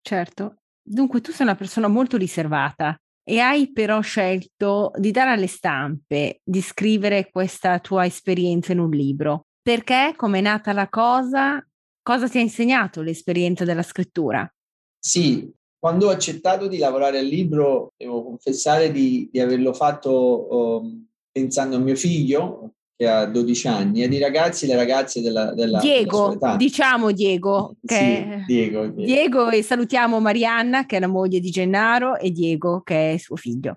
Certo, 0.00 0.56
Dunque, 0.86 1.22
tu 1.22 1.32
sei 1.32 1.46
una 1.46 1.54
persona 1.54 1.88
molto 1.88 2.18
riservata 2.18 2.94
e 3.26 3.38
hai 3.38 3.72
però 3.72 4.02
scelto 4.02 4.92
di 4.96 5.10
dare 5.12 5.30
alle 5.30 5.46
stampe, 5.46 6.40
di 6.44 6.60
scrivere 6.60 7.30
questa 7.30 7.78
tua 7.78 8.04
esperienza 8.04 8.72
in 8.72 8.80
un 8.80 8.90
libro. 8.90 9.46
Perché? 9.62 10.12
Come 10.14 10.40
è 10.40 10.42
nata 10.42 10.74
la 10.74 10.90
cosa? 10.90 11.66
Cosa 12.04 12.28
ti 12.28 12.36
ha 12.36 12.42
insegnato 12.42 13.00
l'esperienza 13.00 13.64
della 13.64 13.82
scrittura? 13.82 14.46
Sì, 14.98 15.50
quando 15.78 16.08
ho 16.08 16.10
accettato 16.10 16.68
di 16.68 16.76
lavorare 16.76 17.18
al 17.18 17.24
libro, 17.24 17.94
devo 17.96 18.22
confessare 18.22 18.92
di, 18.92 19.30
di 19.32 19.40
averlo 19.40 19.72
fatto 19.72 20.82
um, 20.82 21.06
pensando 21.32 21.76
a 21.76 21.78
mio 21.78 21.96
figlio, 21.96 22.74
che 22.94 23.08
ha 23.08 23.24
12 23.24 23.68
anni, 23.68 24.02
e 24.02 24.08
di 24.08 24.18
ragazzi 24.18 24.66
e 24.66 24.68
le 24.68 24.76
ragazze 24.76 25.22
della, 25.22 25.54
della 25.54 25.78
Diego, 25.78 26.36
della 26.38 26.56
diciamo 26.56 27.10
Diego, 27.10 27.76
che 27.82 27.94
sì, 27.94 28.52
Diego, 28.52 28.86
Diego. 28.88 29.02
Diego, 29.02 29.48
e 29.48 29.62
salutiamo 29.62 30.20
Marianna 30.20 30.84
che 30.84 30.98
è 30.98 31.00
la 31.00 31.06
moglie 31.06 31.40
di 31.40 31.48
Gennaro 31.48 32.18
e 32.18 32.30
Diego 32.30 32.82
che 32.82 33.14
è 33.14 33.16
suo 33.16 33.36
figlio. 33.36 33.72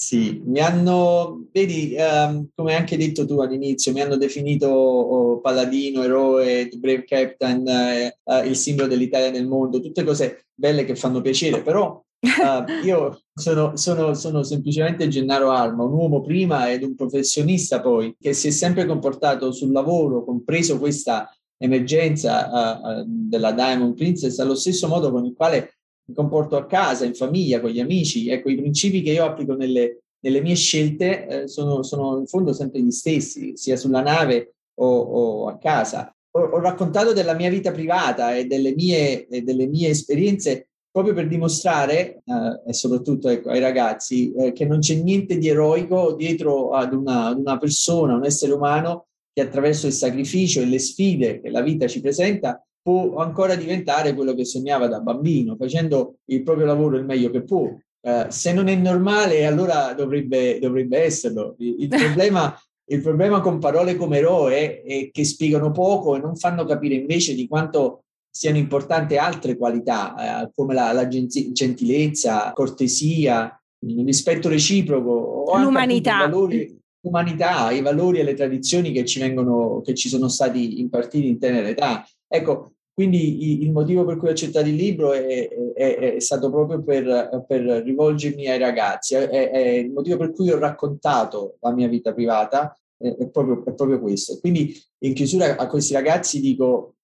Sì, 0.00 0.40
mi 0.44 0.60
hanno, 0.60 1.48
vedi, 1.50 1.96
um, 1.98 2.50
come 2.54 2.76
anche 2.76 2.96
detto 2.96 3.26
tu 3.26 3.40
all'inizio, 3.40 3.92
mi 3.92 4.00
hanno 4.00 4.16
definito 4.16 4.68
oh, 4.68 5.40
paladino, 5.40 6.04
eroe, 6.04 6.68
brave 6.78 7.02
captain, 7.02 7.66
eh, 7.66 8.18
uh, 8.22 8.46
il 8.46 8.54
simbolo 8.54 8.86
dell'Italia 8.86 9.32
nel 9.32 9.48
mondo, 9.48 9.80
tutte 9.80 10.04
cose 10.04 10.46
belle 10.54 10.84
che 10.84 10.94
fanno 10.94 11.20
piacere, 11.20 11.62
però 11.62 12.00
Uh, 12.20 12.64
io 12.84 13.22
sono, 13.32 13.76
sono, 13.76 14.12
sono, 14.14 14.42
semplicemente 14.42 15.06
Gennaro 15.06 15.50
Alma, 15.50 15.84
un 15.84 15.92
uomo 15.92 16.20
prima 16.20 16.68
ed 16.68 16.82
un 16.82 16.96
professionista 16.96 17.80
poi, 17.80 18.16
che 18.20 18.32
si 18.32 18.48
è 18.48 18.50
sempre 18.50 18.86
comportato 18.86 19.52
sul 19.52 19.70
lavoro, 19.70 20.24
compreso 20.24 20.78
questa 20.78 21.32
emergenza 21.56 22.48
uh, 22.48 22.88
uh, 22.88 23.04
della 23.06 23.52
Diamond 23.52 23.94
Princess, 23.94 24.38
allo 24.38 24.56
stesso 24.56 24.88
modo 24.88 25.12
con 25.12 25.24
il 25.26 25.34
quale 25.34 25.77
mi 26.08 26.14
comporto 26.14 26.56
a 26.56 26.66
casa, 26.66 27.04
in 27.04 27.14
famiglia, 27.14 27.60
con 27.60 27.70
gli 27.70 27.80
amici. 27.80 28.28
Ecco, 28.28 28.48
i 28.48 28.56
principi 28.56 29.02
che 29.02 29.12
io 29.12 29.24
applico 29.24 29.54
nelle, 29.54 30.04
nelle 30.20 30.40
mie 30.40 30.54
scelte 30.54 31.26
eh, 31.26 31.48
sono, 31.48 31.82
sono, 31.82 32.18
in 32.18 32.26
fondo 32.26 32.52
sempre 32.52 32.80
gli 32.80 32.90
stessi, 32.90 33.56
sia 33.56 33.76
sulla 33.76 34.00
nave 34.00 34.54
o, 34.74 34.86
o 34.86 35.48
a 35.48 35.58
casa. 35.58 36.14
Ho, 36.32 36.40
ho, 36.40 36.58
raccontato 36.60 37.12
della 37.12 37.34
mia 37.34 37.50
vita 37.50 37.72
privata 37.72 38.34
e 38.34 38.46
delle 38.46 38.74
mie, 38.74 39.26
e 39.26 39.42
delle 39.42 39.66
mie 39.66 39.90
esperienze 39.90 40.68
proprio 40.90 41.14
per 41.14 41.28
dimostrare, 41.28 42.22
eh, 42.24 42.62
e 42.66 42.72
soprattutto 42.72 43.28
ecco, 43.28 43.50
ai 43.50 43.60
ragazzi, 43.60 44.32
eh, 44.32 44.52
che 44.52 44.64
non 44.64 44.78
c'è 44.80 44.94
niente 44.94 45.36
di 45.36 45.48
eroico 45.48 46.14
dietro 46.14 46.70
ad 46.70 46.94
una, 46.94 47.26
ad 47.26 47.38
una, 47.38 47.58
persona, 47.58 48.14
un 48.14 48.24
essere 48.24 48.52
umano 48.52 49.08
che 49.32 49.42
attraverso 49.42 49.86
il 49.86 49.92
sacrificio 49.92 50.60
e 50.60 50.64
le 50.64 50.78
sfide 50.78 51.40
che 51.40 51.50
la 51.50 51.60
vita 51.60 51.86
ci 51.86 52.00
presenta 52.00 52.62
può 52.88 53.16
ancora 53.16 53.54
diventare 53.54 54.14
quello 54.14 54.32
che 54.32 54.46
sognava 54.46 54.86
da 54.88 55.00
bambino, 55.00 55.56
facendo 55.56 56.20
il 56.30 56.42
proprio 56.42 56.64
lavoro 56.64 56.96
il 56.96 57.04
meglio 57.04 57.28
che 57.28 57.42
può. 57.42 57.70
Eh, 58.00 58.26
se 58.30 58.54
non 58.54 58.68
è 58.68 58.74
normale, 58.76 59.44
allora 59.44 59.92
dovrebbe, 59.92 60.58
dovrebbe 60.58 61.02
esserlo. 61.02 61.54
Il, 61.58 61.82
il, 61.82 61.88
problema, 61.92 62.58
il 62.86 63.02
problema 63.02 63.42
con 63.42 63.58
parole 63.58 63.94
come 63.94 64.16
eroe 64.16 64.80
è 64.80 65.10
che 65.12 65.24
spiegano 65.24 65.70
poco 65.70 66.16
e 66.16 66.20
non 66.20 66.34
fanno 66.36 66.64
capire 66.64 66.94
invece 66.94 67.34
di 67.34 67.46
quanto 67.46 68.04
siano 68.30 68.56
importanti 68.56 69.18
altre 69.18 69.58
qualità 69.58 70.44
eh, 70.44 70.50
come 70.54 70.72
la, 70.72 70.90
la 70.92 71.06
gentilezza, 71.08 72.52
cortesia, 72.54 73.54
il 73.80 74.02
rispetto 74.02 74.48
reciproco 74.48 75.44
l'umanità. 75.58 76.24
I 76.24 76.30
valori, 76.30 76.80
l'umanità, 77.00 77.70
i 77.70 77.82
valori 77.82 78.20
e 78.20 78.22
le 78.22 78.32
tradizioni 78.32 78.92
che 78.92 79.04
ci, 79.04 79.18
vengono, 79.18 79.82
che 79.82 79.94
ci 79.94 80.08
sono 80.08 80.28
stati 80.28 80.80
impartiti 80.80 81.28
in 81.28 81.38
tenera 81.38 81.68
età. 81.68 82.02
Ecco, 82.26 82.72
quindi 82.98 83.62
il 83.62 83.70
motivo 83.70 84.04
per 84.04 84.16
cui 84.16 84.26
ho 84.26 84.32
accettato 84.32 84.66
il 84.66 84.74
libro 84.74 85.12
è, 85.12 85.48
è, 85.72 86.14
è 86.14 86.18
stato 86.18 86.50
proprio 86.50 86.82
per, 86.82 87.44
per, 87.46 87.62
rivolgermi 87.62 88.48
ai 88.48 88.58
ragazzi, 88.58 89.14
è, 89.14 89.84
il 89.84 89.92
motivo 89.92 90.16
per 90.16 90.32
cui 90.32 90.50
ho 90.50 90.58
raccontato 90.58 91.58
la 91.60 91.72
mia 91.72 91.86
vita 91.86 92.12
privata, 92.12 92.76
è, 92.96 93.28
proprio, 93.28 93.62
proprio 93.62 94.00
questo. 94.00 94.40
Quindi 94.40 94.74
in 95.04 95.14
chiusura 95.14 95.54
a 95.54 95.68
questi 95.68 95.92
ragazzi 95.92 96.40
dico 96.40 96.96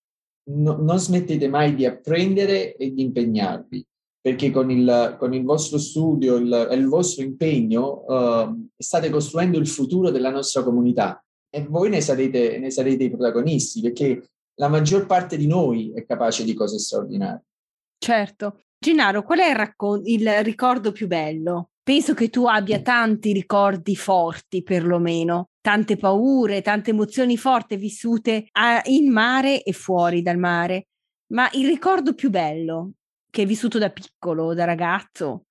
no, 0.51 0.79
non 0.81 0.99
smettete 0.99 1.47
mai 1.47 1.77
di 1.77 1.87
apprendere 1.87 2.75
e 2.75 2.93
di 2.93 3.03
impegnarvi, 3.03 3.87
perché 4.21 4.51
con 4.51 4.73
il, 4.73 5.15
con 5.17 5.33
il 5.33 5.45
vostro 5.45 5.79
studio 5.79 6.35
il, 6.35 6.69
e 6.73 6.75
il 6.75 6.89
vostro 6.89 7.23
impegno 7.23 8.05
uh, 8.05 8.69
state 8.77 9.11
costruendo 9.11 9.59
il 9.59 9.69
futuro 9.69 10.11
della 10.11 10.31
nostra 10.31 10.65
comunità 10.65 11.25
e 11.55 11.65
voi 11.69 11.89
ne 11.89 12.01
sarete, 12.01 12.59
ne 12.59 12.73
sarete 12.73 13.05
i 13.05 13.11
protagonisti, 13.11 13.81
perché 13.81 14.21
la 14.57 14.69
maggior 14.69 15.07
parte 15.07 15.37
di 15.37 15.47
noi 15.47 15.93
è 15.95 16.05
capace 16.05 16.45
di 16.45 16.55
cose 16.55 16.79
straordinarie. 16.79 17.45
Certo. 17.99 18.63
Gennaro, 18.79 19.23
qual 19.23 19.39
è 19.39 19.49
il, 19.49 19.57
raccon- 19.57 20.03
il 20.05 20.45
ricordo 20.45 20.93
più 20.93 21.07
bello? 21.07 21.71
Penso 21.83 22.15
che 22.15 22.31
tu 22.31 22.47
abbia 22.47 22.81
tanti 22.81 23.33
ricordi 23.33 23.97
forti, 23.97 24.63
perlomeno, 24.63 25.51
tante 25.61 25.97
paure, 25.97 26.63
tante 26.63 26.91
emozioni 26.91 27.37
forti 27.37 27.77
vissute 27.77 28.49
a, 28.53 28.81
in 28.85 29.11
mare 29.11 29.63
e 29.63 29.73
fuori 29.73 30.23
dal 30.23 30.39
mare. 30.39 30.89
Ma 31.33 31.49
il 31.53 31.67
ricordo 31.67 32.15
più 32.15 32.31
bello 32.31 32.93
che 33.31 33.43
hai 33.43 33.47
vissuto 33.47 33.79
da 33.79 33.91
piccolo, 33.91 34.55
da 34.55 34.65
ragazzo? 34.65 35.47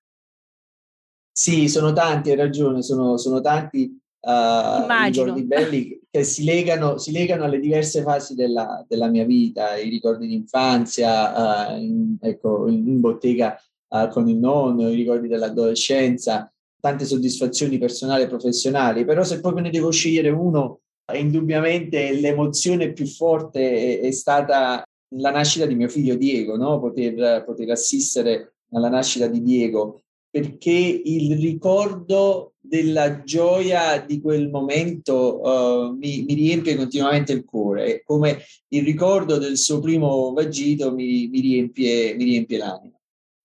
Sì, 1.30 1.68
sono 1.68 1.92
tanti, 1.92 2.30
hai 2.30 2.36
ragione, 2.36 2.82
sono, 2.82 3.16
sono 3.16 3.40
tanti 3.40 4.00
uh, 4.24 5.04
ricordi 5.04 5.44
belli 5.44 6.00
che 6.10 6.24
si 6.24 6.44
legano, 6.44 6.98
si 6.98 7.12
legano, 7.12 7.44
alle 7.44 7.58
diverse 7.58 8.02
fasi 8.02 8.34
della, 8.34 8.84
della, 8.88 9.08
mia 9.08 9.24
vita, 9.24 9.76
i 9.76 9.88
ricordi 9.88 10.26
di 10.26 10.34
infanzia, 10.34 11.72
uh, 11.72 11.80
in, 11.80 12.16
ecco, 12.20 12.68
in, 12.68 12.86
in 12.88 13.00
bottega 13.00 13.60
uh, 13.88 14.08
con 14.08 14.28
il 14.28 14.36
nonno, 14.36 14.90
i 14.90 14.94
ricordi 14.94 15.28
dell'adolescenza, 15.28 16.50
tante 16.80 17.04
soddisfazioni 17.04 17.78
personali 17.78 18.22
e 18.22 18.28
professionali, 18.28 19.04
però 19.04 19.24
se 19.24 19.40
proprio 19.40 19.62
ne 19.62 19.70
devo 19.70 19.90
scegliere 19.90 20.30
uno, 20.30 20.80
indubbiamente 21.12 22.12
l'emozione 22.12 22.92
più 22.92 23.06
forte 23.06 24.00
è, 24.00 24.06
è 24.06 24.10
stata 24.10 24.84
la 25.16 25.30
nascita 25.30 25.66
di 25.66 25.74
mio 25.74 25.88
figlio 25.88 26.16
Diego, 26.16 26.56
no? 26.56 26.80
poter, 26.80 27.44
poter 27.44 27.70
assistere 27.70 28.54
alla 28.72 28.88
nascita 28.88 29.26
di 29.26 29.42
Diego, 29.42 30.03
perché 30.34 31.00
il 31.04 31.38
ricordo 31.38 32.54
della 32.58 33.22
gioia 33.22 34.00
di 34.00 34.20
quel 34.20 34.50
momento 34.50 35.40
uh, 35.40 35.96
mi, 35.96 36.24
mi, 36.24 36.34
riempie 36.34 36.74
continuamente 36.74 37.30
il 37.30 37.44
cuore, 37.44 38.02
come 38.04 38.42
il 38.70 38.82
ricordo 38.82 39.38
del 39.38 39.56
suo 39.56 39.78
primo 39.78 40.32
vagito 40.32 40.92
mi, 40.92 41.28
mi, 41.28 41.38
riempie, 41.38 42.16
mi 42.16 42.24
riempie 42.24 42.58
l'anima. 42.58 42.98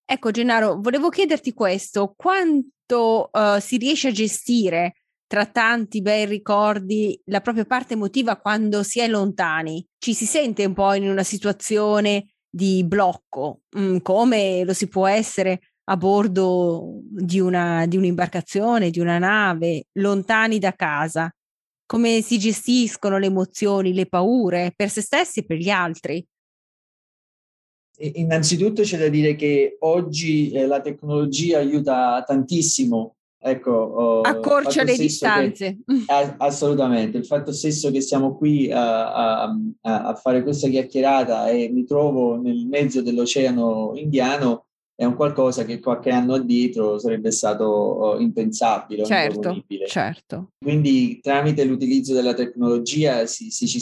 Ecco 0.04 0.32
Gennaro, 0.32 0.80
volevo 0.82 1.10
chiederti 1.10 1.54
questo, 1.54 2.15
quanto 2.17 3.30
uh, 3.32 3.60
si 3.60 3.78
riesce 3.78 4.08
a 4.08 4.12
gestire 4.12 4.95
tra 5.28 5.45
tanti 5.45 6.02
bei 6.02 6.25
ricordi 6.25 7.21
la 7.25 7.41
propria 7.41 7.65
parte 7.65 7.93
emotiva 7.93 8.38
quando 8.38 8.82
si 8.82 8.99
è 8.99 9.08
lontani. 9.08 9.86
Ci 9.99 10.15
si 10.15 10.25
sente 10.25 10.65
un 10.65 10.73
po' 10.73 10.95
in 10.95 11.08
una 11.08 11.21
situazione 11.21 12.30
di 12.49 12.84
blocco, 12.84 13.62
mh, 13.69 13.82
mm, 13.82 13.97
come 13.97 14.63
lo 14.63 14.73
si 14.73 14.88
può 14.88 15.06
essere 15.06 15.60
a 15.89 15.97
bordo 15.97 17.02
di, 17.04 17.39
una, 17.39 17.86
di 17.88 17.97
un'imbarcazione, 17.97 18.91
di 18.91 18.99
una 18.99 19.17
nave, 19.17 19.88
lontani 19.93 20.60
da 20.60 20.73
casa. 20.73 21.34
Come 21.86 22.21
si 22.21 22.38
gestiscono 22.38 23.17
le 23.17 23.25
emozioni, 23.25 23.93
le 23.93 24.06
paure 24.06 24.71
per 24.75 24.89
se 24.89 25.02
stessi 25.02 25.39
e 25.39 25.45
per 25.45 25.58
gli 25.58 25.69
altri. 25.69 26.23
Innanzitutto 27.97 28.84
c'è 28.84 28.97
da 28.97 29.10
dire 29.10 29.36
che 29.36 29.78
oggi 29.80 30.52
eh, 30.52 30.67
la 30.67 30.80
tecnologia 30.80 31.58
aiuta 31.58 32.23
tantissimo 32.25 33.15
Ecco, 33.41 33.71
oh, 33.71 34.21
accorcia 34.21 34.84
le 34.84 34.97
distanze. 34.97 35.80
Che, 35.88 36.36
assolutamente, 36.38 37.17
il 37.17 37.25
fatto 37.25 37.54
stesso 37.54 37.89
che 37.89 38.02
siamo 38.02 38.36
qui 38.36 38.69
a, 38.69 39.45
a, 39.45 39.56
a, 39.82 40.15
fare 40.15 40.43
questa 40.43 40.67
chiacchierata 40.67 41.47
e 41.47 41.69
mi 41.69 41.86
trovo 41.86 42.36
nel 42.36 42.67
mezzo 42.67 43.02
dell'oceano 43.02 43.93
indiano 43.95 44.65
è 44.99 45.05
un 45.05 45.15
qualcosa 45.15 45.63
che 45.63 45.79
qualche 45.79 46.09
anno 46.09 46.33
addietro 46.33 46.99
sarebbe 46.99 47.31
stato 47.31 47.63
oh, 47.63 48.19
impensabile. 48.19 49.05
Certo, 49.05 49.63
certo. 49.88 50.51
Quindi 50.62 51.21
tramite 51.21 51.63
l'utilizzo 51.63 52.13
della 52.13 52.33
tecnologia 52.33 53.25
si, 53.25 53.49
si, 53.49 53.65
si, 53.65 53.79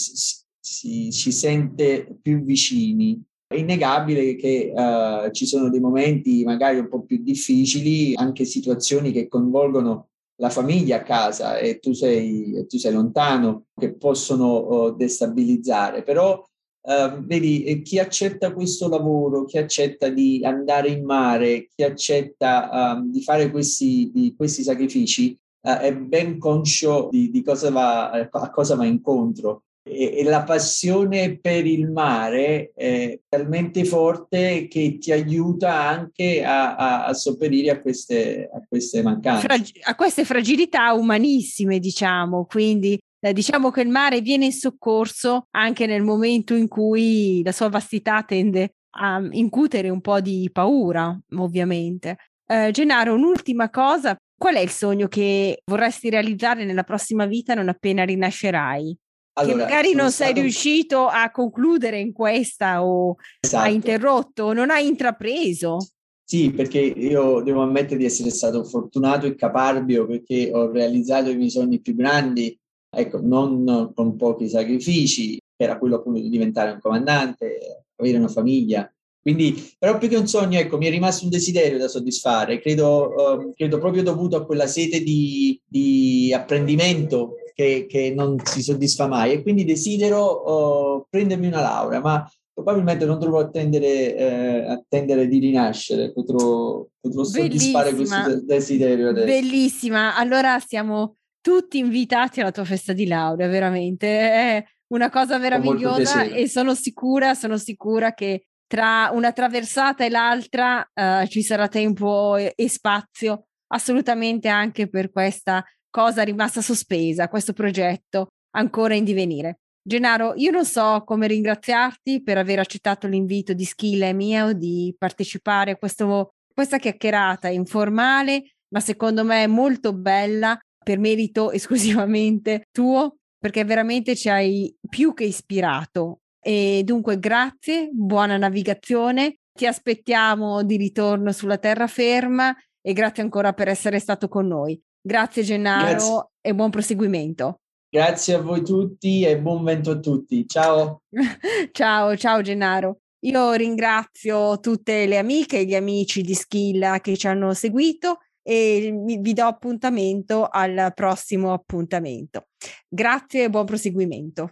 si, 0.60 1.12
si 1.12 1.32
sente 1.32 2.20
più 2.22 2.44
vicini 2.44 3.20
è 3.48 3.56
innegabile 3.56 4.36
che 4.36 4.72
uh, 4.72 5.32
ci 5.32 5.48
sono 5.48 5.72
dei 5.72 5.80
momenti 5.80 6.44
magari 6.44 6.78
un 6.78 6.88
po' 6.88 7.02
più 7.02 7.24
difficili, 7.24 8.14
anche 8.16 8.46
situazioni 8.46 9.12
che 9.12 9.28
coinvolgono 9.28 10.10
la 10.40 10.52
famiglia 10.52 10.98
a 10.98 11.04
casa 11.04 11.58
e 11.58 11.80
tu 11.80 11.94
sei, 11.94 12.64
tu 12.68 12.78
sei 12.78 12.94
lontano, 12.94 13.64
che 13.74 13.96
possono 13.96 14.68
uh, 14.68 14.96
destabilizzare. 14.96 16.04
Però 16.04 16.46
uh, 16.88 17.24
vedi, 17.24 17.82
chi 17.84 18.00
accetta 18.00 18.54
questo 18.54 18.88
lavoro, 18.88 19.46
chi 19.46 19.58
accetta 19.58 20.10
di 20.10 20.42
andare 20.44 20.90
in 20.90 21.04
mare, 21.04 21.68
chi 21.76 21.84
accetta 21.84 22.96
uh, 22.98 23.10
di 23.10 23.22
fare 23.22 23.52
questi, 23.52 24.10
di 24.14 24.34
questi 24.36 24.64
sacrifici, 24.64 25.38
è 25.60 25.94
ben 25.94 26.38
conscio 26.38 27.10
di, 27.12 27.30
di 27.30 27.44
cosa 27.44 27.70
va, 27.70 28.12
a 28.12 28.50
cosa 28.50 28.76
va 28.76 28.86
incontro 28.86 29.64
e, 29.88 30.24
la 30.24 30.44
passione 30.44 31.40
per 31.40 31.66
il 31.66 31.90
mare 31.90 32.72
è 32.76 33.20
talmente 33.28 33.86
forte 33.86 34.68
che 34.68 34.98
ti 35.00 35.12
aiuta 35.12 35.74
anche 35.74 36.44
a, 36.44 36.76
a, 36.76 37.06
a 37.06 37.14
sopperire 37.14 37.72
a 37.72 37.82
queste, 37.82 38.50
a 38.54 38.64
queste 38.68 39.02
mancanze. 39.02 39.48
Frag- 39.48 39.80
a 39.84 39.96
queste 39.96 40.26
fragilità 40.26 40.94
umanissime, 40.94 41.80
diciamo. 41.80 42.46
Quindi 42.46 43.00
eh, 43.30 43.34
diciamo 43.34 43.72
che 43.72 43.82
il 43.82 43.90
mare 43.90 44.22
viene 44.22 44.46
in 44.46 44.52
soccorso 44.52 45.48
anche 45.52 45.86
nel 45.86 46.04
momento 46.04 46.54
in 46.56 46.68
cui 46.68 47.42
la 47.44 47.52
sua 47.52 47.70
vastità 47.70 48.24
tende 48.24 48.76
a 49.00 49.22
incutere 49.32 49.90
un 49.90 50.02
po' 50.02 50.20
di 50.22 50.50
paura, 50.52 51.18
ovviamente. 51.36 52.18
Eh, 52.46 52.72
Gennaro, 52.72 53.14
un'ultima 53.14 53.70
cosa. 53.70 54.16
Qual 54.36 54.56
è 54.56 54.60
il 54.60 54.70
sogno 54.70 55.08
che 55.08 55.62
vorresti 55.66 56.10
realizzare 56.10 56.64
nella 56.64 56.84
prossima 56.84 57.26
vita 57.26 57.54
non 57.54 57.70
appena 57.70 58.04
rinascerai? 58.04 58.98
Allora, 59.34 59.54
che 59.54 59.62
magari 59.62 59.94
non 59.94 60.12
sei 60.12 60.34
riuscito 60.34 61.08
a 61.08 61.30
concludere 61.30 62.00
in 62.00 62.12
questa 62.12 62.84
o 62.84 63.16
esatto. 63.40 63.64
hai 63.64 63.76
interrotto, 63.76 64.54
non 64.54 64.70
hai 64.70 64.88
intrapreso. 64.88 65.78
Sì, 66.24 66.52
perché 66.52 66.80
io 66.80 67.42
devo 67.42 67.62
ammettere 67.62 67.98
di 67.98 68.06
essere 68.06 68.32
stato 68.32 68.64
fortunato 68.64 69.28
e 69.28 69.36
caparbio 69.36 70.08
perché 70.08 70.52
ho 70.54 70.72
realizzato 70.72 71.30
i 71.30 71.38
miei 71.38 71.50
sogni 71.50 71.80
più 71.80 71.96
grandi, 71.96 72.58
ecco, 72.98 73.20
non 73.22 73.92
con 73.94 74.16
pochi 74.16 74.50
sacrifici, 74.50 75.40
era 75.56 75.78
quello 75.78 75.98
appunto 75.98 76.20
di 76.20 76.30
diventare 76.30 76.72
un 76.72 76.80
comandante, 76.80 77.86
avere 77.96 78.18
una 78.18 78.28
famiglia. 78.28 78.92
Quindi, 79.22 79.76
però 79.78 79.98
più 79.98 80.08
che 80.08 80.16
un 80.16 80.28
sogno, 80.28 80.58
ecco, 80.58 80.78
mi 80.78 80.88
è 80.88 80.90
rimasto 80.90 81.26
un 81.26 81.30
desiderio 81.30 81.78
da 81.78 81.90
soddisfare, 81.90 82.60
credo, 82.60 83.14
uh, 83.14 83.54
credo 83.54 83.78
proprio 83.78 84.02
dovuto 84.02 84.38
a 84.38 84.46
quella 84.46 84.68
sete 84.68 85.02
di, 85.02 85.60
di 85.66 86.34
apprendimento 86.34 87.36
che, 87.54 87.88
che, 87.90 88.14
non 88.16 88.38
si 88.44 88.64
soddisfa 88.64 89.08
mai. 89.08 89.34
E 89.34 89.42
quindi 89.42 89.66
desidero 89.66 90.98
uh, 90.98 91.06
prendermi 91.10 91.48
una 91.48 91.62
laurea, 91.62 92.00
ma 92.00 92.32
probabilmente 92.54 93.06
non 93.06 93.20
dovrò 93.20 93.40
attendere, 93.40 94.16
eh, 94.16 94.68
attendere 94.68 95.28
di 95.28 95.38
rinascere, 95.38 96.12
potrò, 96.12 96.84
potrò 97.00 97.24
soddisfare 97.24 97.94
questo 97.94 98.42
desiderio 98.44 99.10
adesso. 99.10 99.26
Bellissima, 99.26 100.16
allora 100.16 100.58
siamo 100.60 101.18
tutti 101.48 101.78
invitati 101.78 102.42
alla 102.42 102.52
tua 102.52 102.66
festa 102.66 102.92
di 102.92 103.08
laurea, 103.08 103.48
veramente. 103.48 104.06
È 104.06 104.66
una 104.88 105.10
cosa 105.10 105.38
meravigliosa 105.38 106.24
e 106.24 106.50
sono 106.50 106.76
sicura, 106.76 107.36
sono 107.36 107.56
sicura 107.56 108.14
che 108.14 108.48
tra 108.68 109.12
una 109.14 109.32
traversata 109.32 110.04
e 110.04 110.10
l'altra 110.10 110.86
uh, 110.94 111.26
ci 111.26 111.42
sarà 111.42 111.70
tempo 111.70 112.36
e, 112.36 112.52
e 112.54 112.68
spazio 112.68 113.46
assolutamente 113.68 114.50
anche 114.50 114.90
per 114.90 115.10
questa 115.10 115.64
cosa 115.90 116.24
rimasta 116.24 116.60
sospesa, 116.60 117.30
questo 117.30 117.54
progetto 117.54 118.28
ancora 118.58 118.96
in 118.96 119.06
divenire. 119.06 119.60
Gennaro, 119.82 120.34
io 120.36 120.52
non 120.52 120.66
so 120.66 121.04
come 121.06 121.28
ringraziarti 121.28 122.24
per 122.24 122.38
aver 122.38 122.60
accettato 122.60 123.08
l'invito 123.08 123.54
di 123.54 123.64
Schilla 123.64 124.08
e 124.08 124.14
mio 124.14 124.52
di 124.52 124.94
partecipare 124.98 125.72
a 125.72 125.78
questo, 125.78 126.34
questa 126.54 126.78
chiacchierata 126.78 127.48
informale, 127.48 128.56
ma 128.74 128.82
secondo 128.82 129.24
me 129.24 129.48
molto 129.48 129.94
bella, 129.94 130.60
per 130.88 131.00
merito 131.00 131.52
esclusivamente 131.52 132.68
tuo, 132.72 133.18
perché 133.38 133.66
veramente 133.66 134.16
ci 134.16 134.30
hai 134.30 134.74
più 134.88 135.14
che 135.14 135.26
ispirato. 135.26 136.22
E 136.40 136.82
dunque 136.86 137.20
grazie, 137.20 137.90
buona 137.92 138.38
navigazione, 138.38 139.40
ti 139.52 139.66
aspettiamo 139.66 140.64
di 140.64 140.78
ritorno 140.78 141.34
sulla 141.34 141.58
terraferma 141.58 142.56
e 142.82 142.94
grazie 142.94 143.24
ancora 143.24 143.52
per 143.52 143.68
essere 143.68 144.00
stato 144.00 144.30
con 144.30 144.48
noi. 144.48 144.82
Grazie 145.02 145.44
Gennaro 145.44 145.88
Grazie. 145.88 146.30
e 146.42 146.56
buon 146.56 146.70
proseguimento. 146.70 147.60
Grazie 147.90 148.36
a 148.36 148.42
voi 148.42 148.64
tutti 148.64 149.24
e 149.24 149.40
buon 149.40 149.64
vento 149.64 149.92
a 149.92 150.00
tutti. 150.00 150.48
Ciao. 150.48 151.02
ciao, 151.72 152.16
ciao 152.16 152.42
Gennaro. 152.42 153.00
Io 153.26 153.54
ringrazio 153.54 154.60
tutte 154.60 155.06
le 155.06 155.18
amiche 155.18 155.60
e 155.60 155.66
gli 155.66 155.76
amici 155.76 156.22
di 156.22 156.34
Schilla 156.34 157.00
che 157.00 157.18
ci 157.18 157.28
hanno 157.28 157.54
seguito 157.54 158.20
e 158.50 158.94
vi 159.20 159.34
do 159.34 159.44
appuntamento 159.44 160.48
al 160.50 160.94
prossimo 160.96 161.52
appuntamento. 161.52 162.48
Grazie 162.88 163.44
e 163.44 163.50
buon 163.50 163.66
proseguimento. 163.66 164.52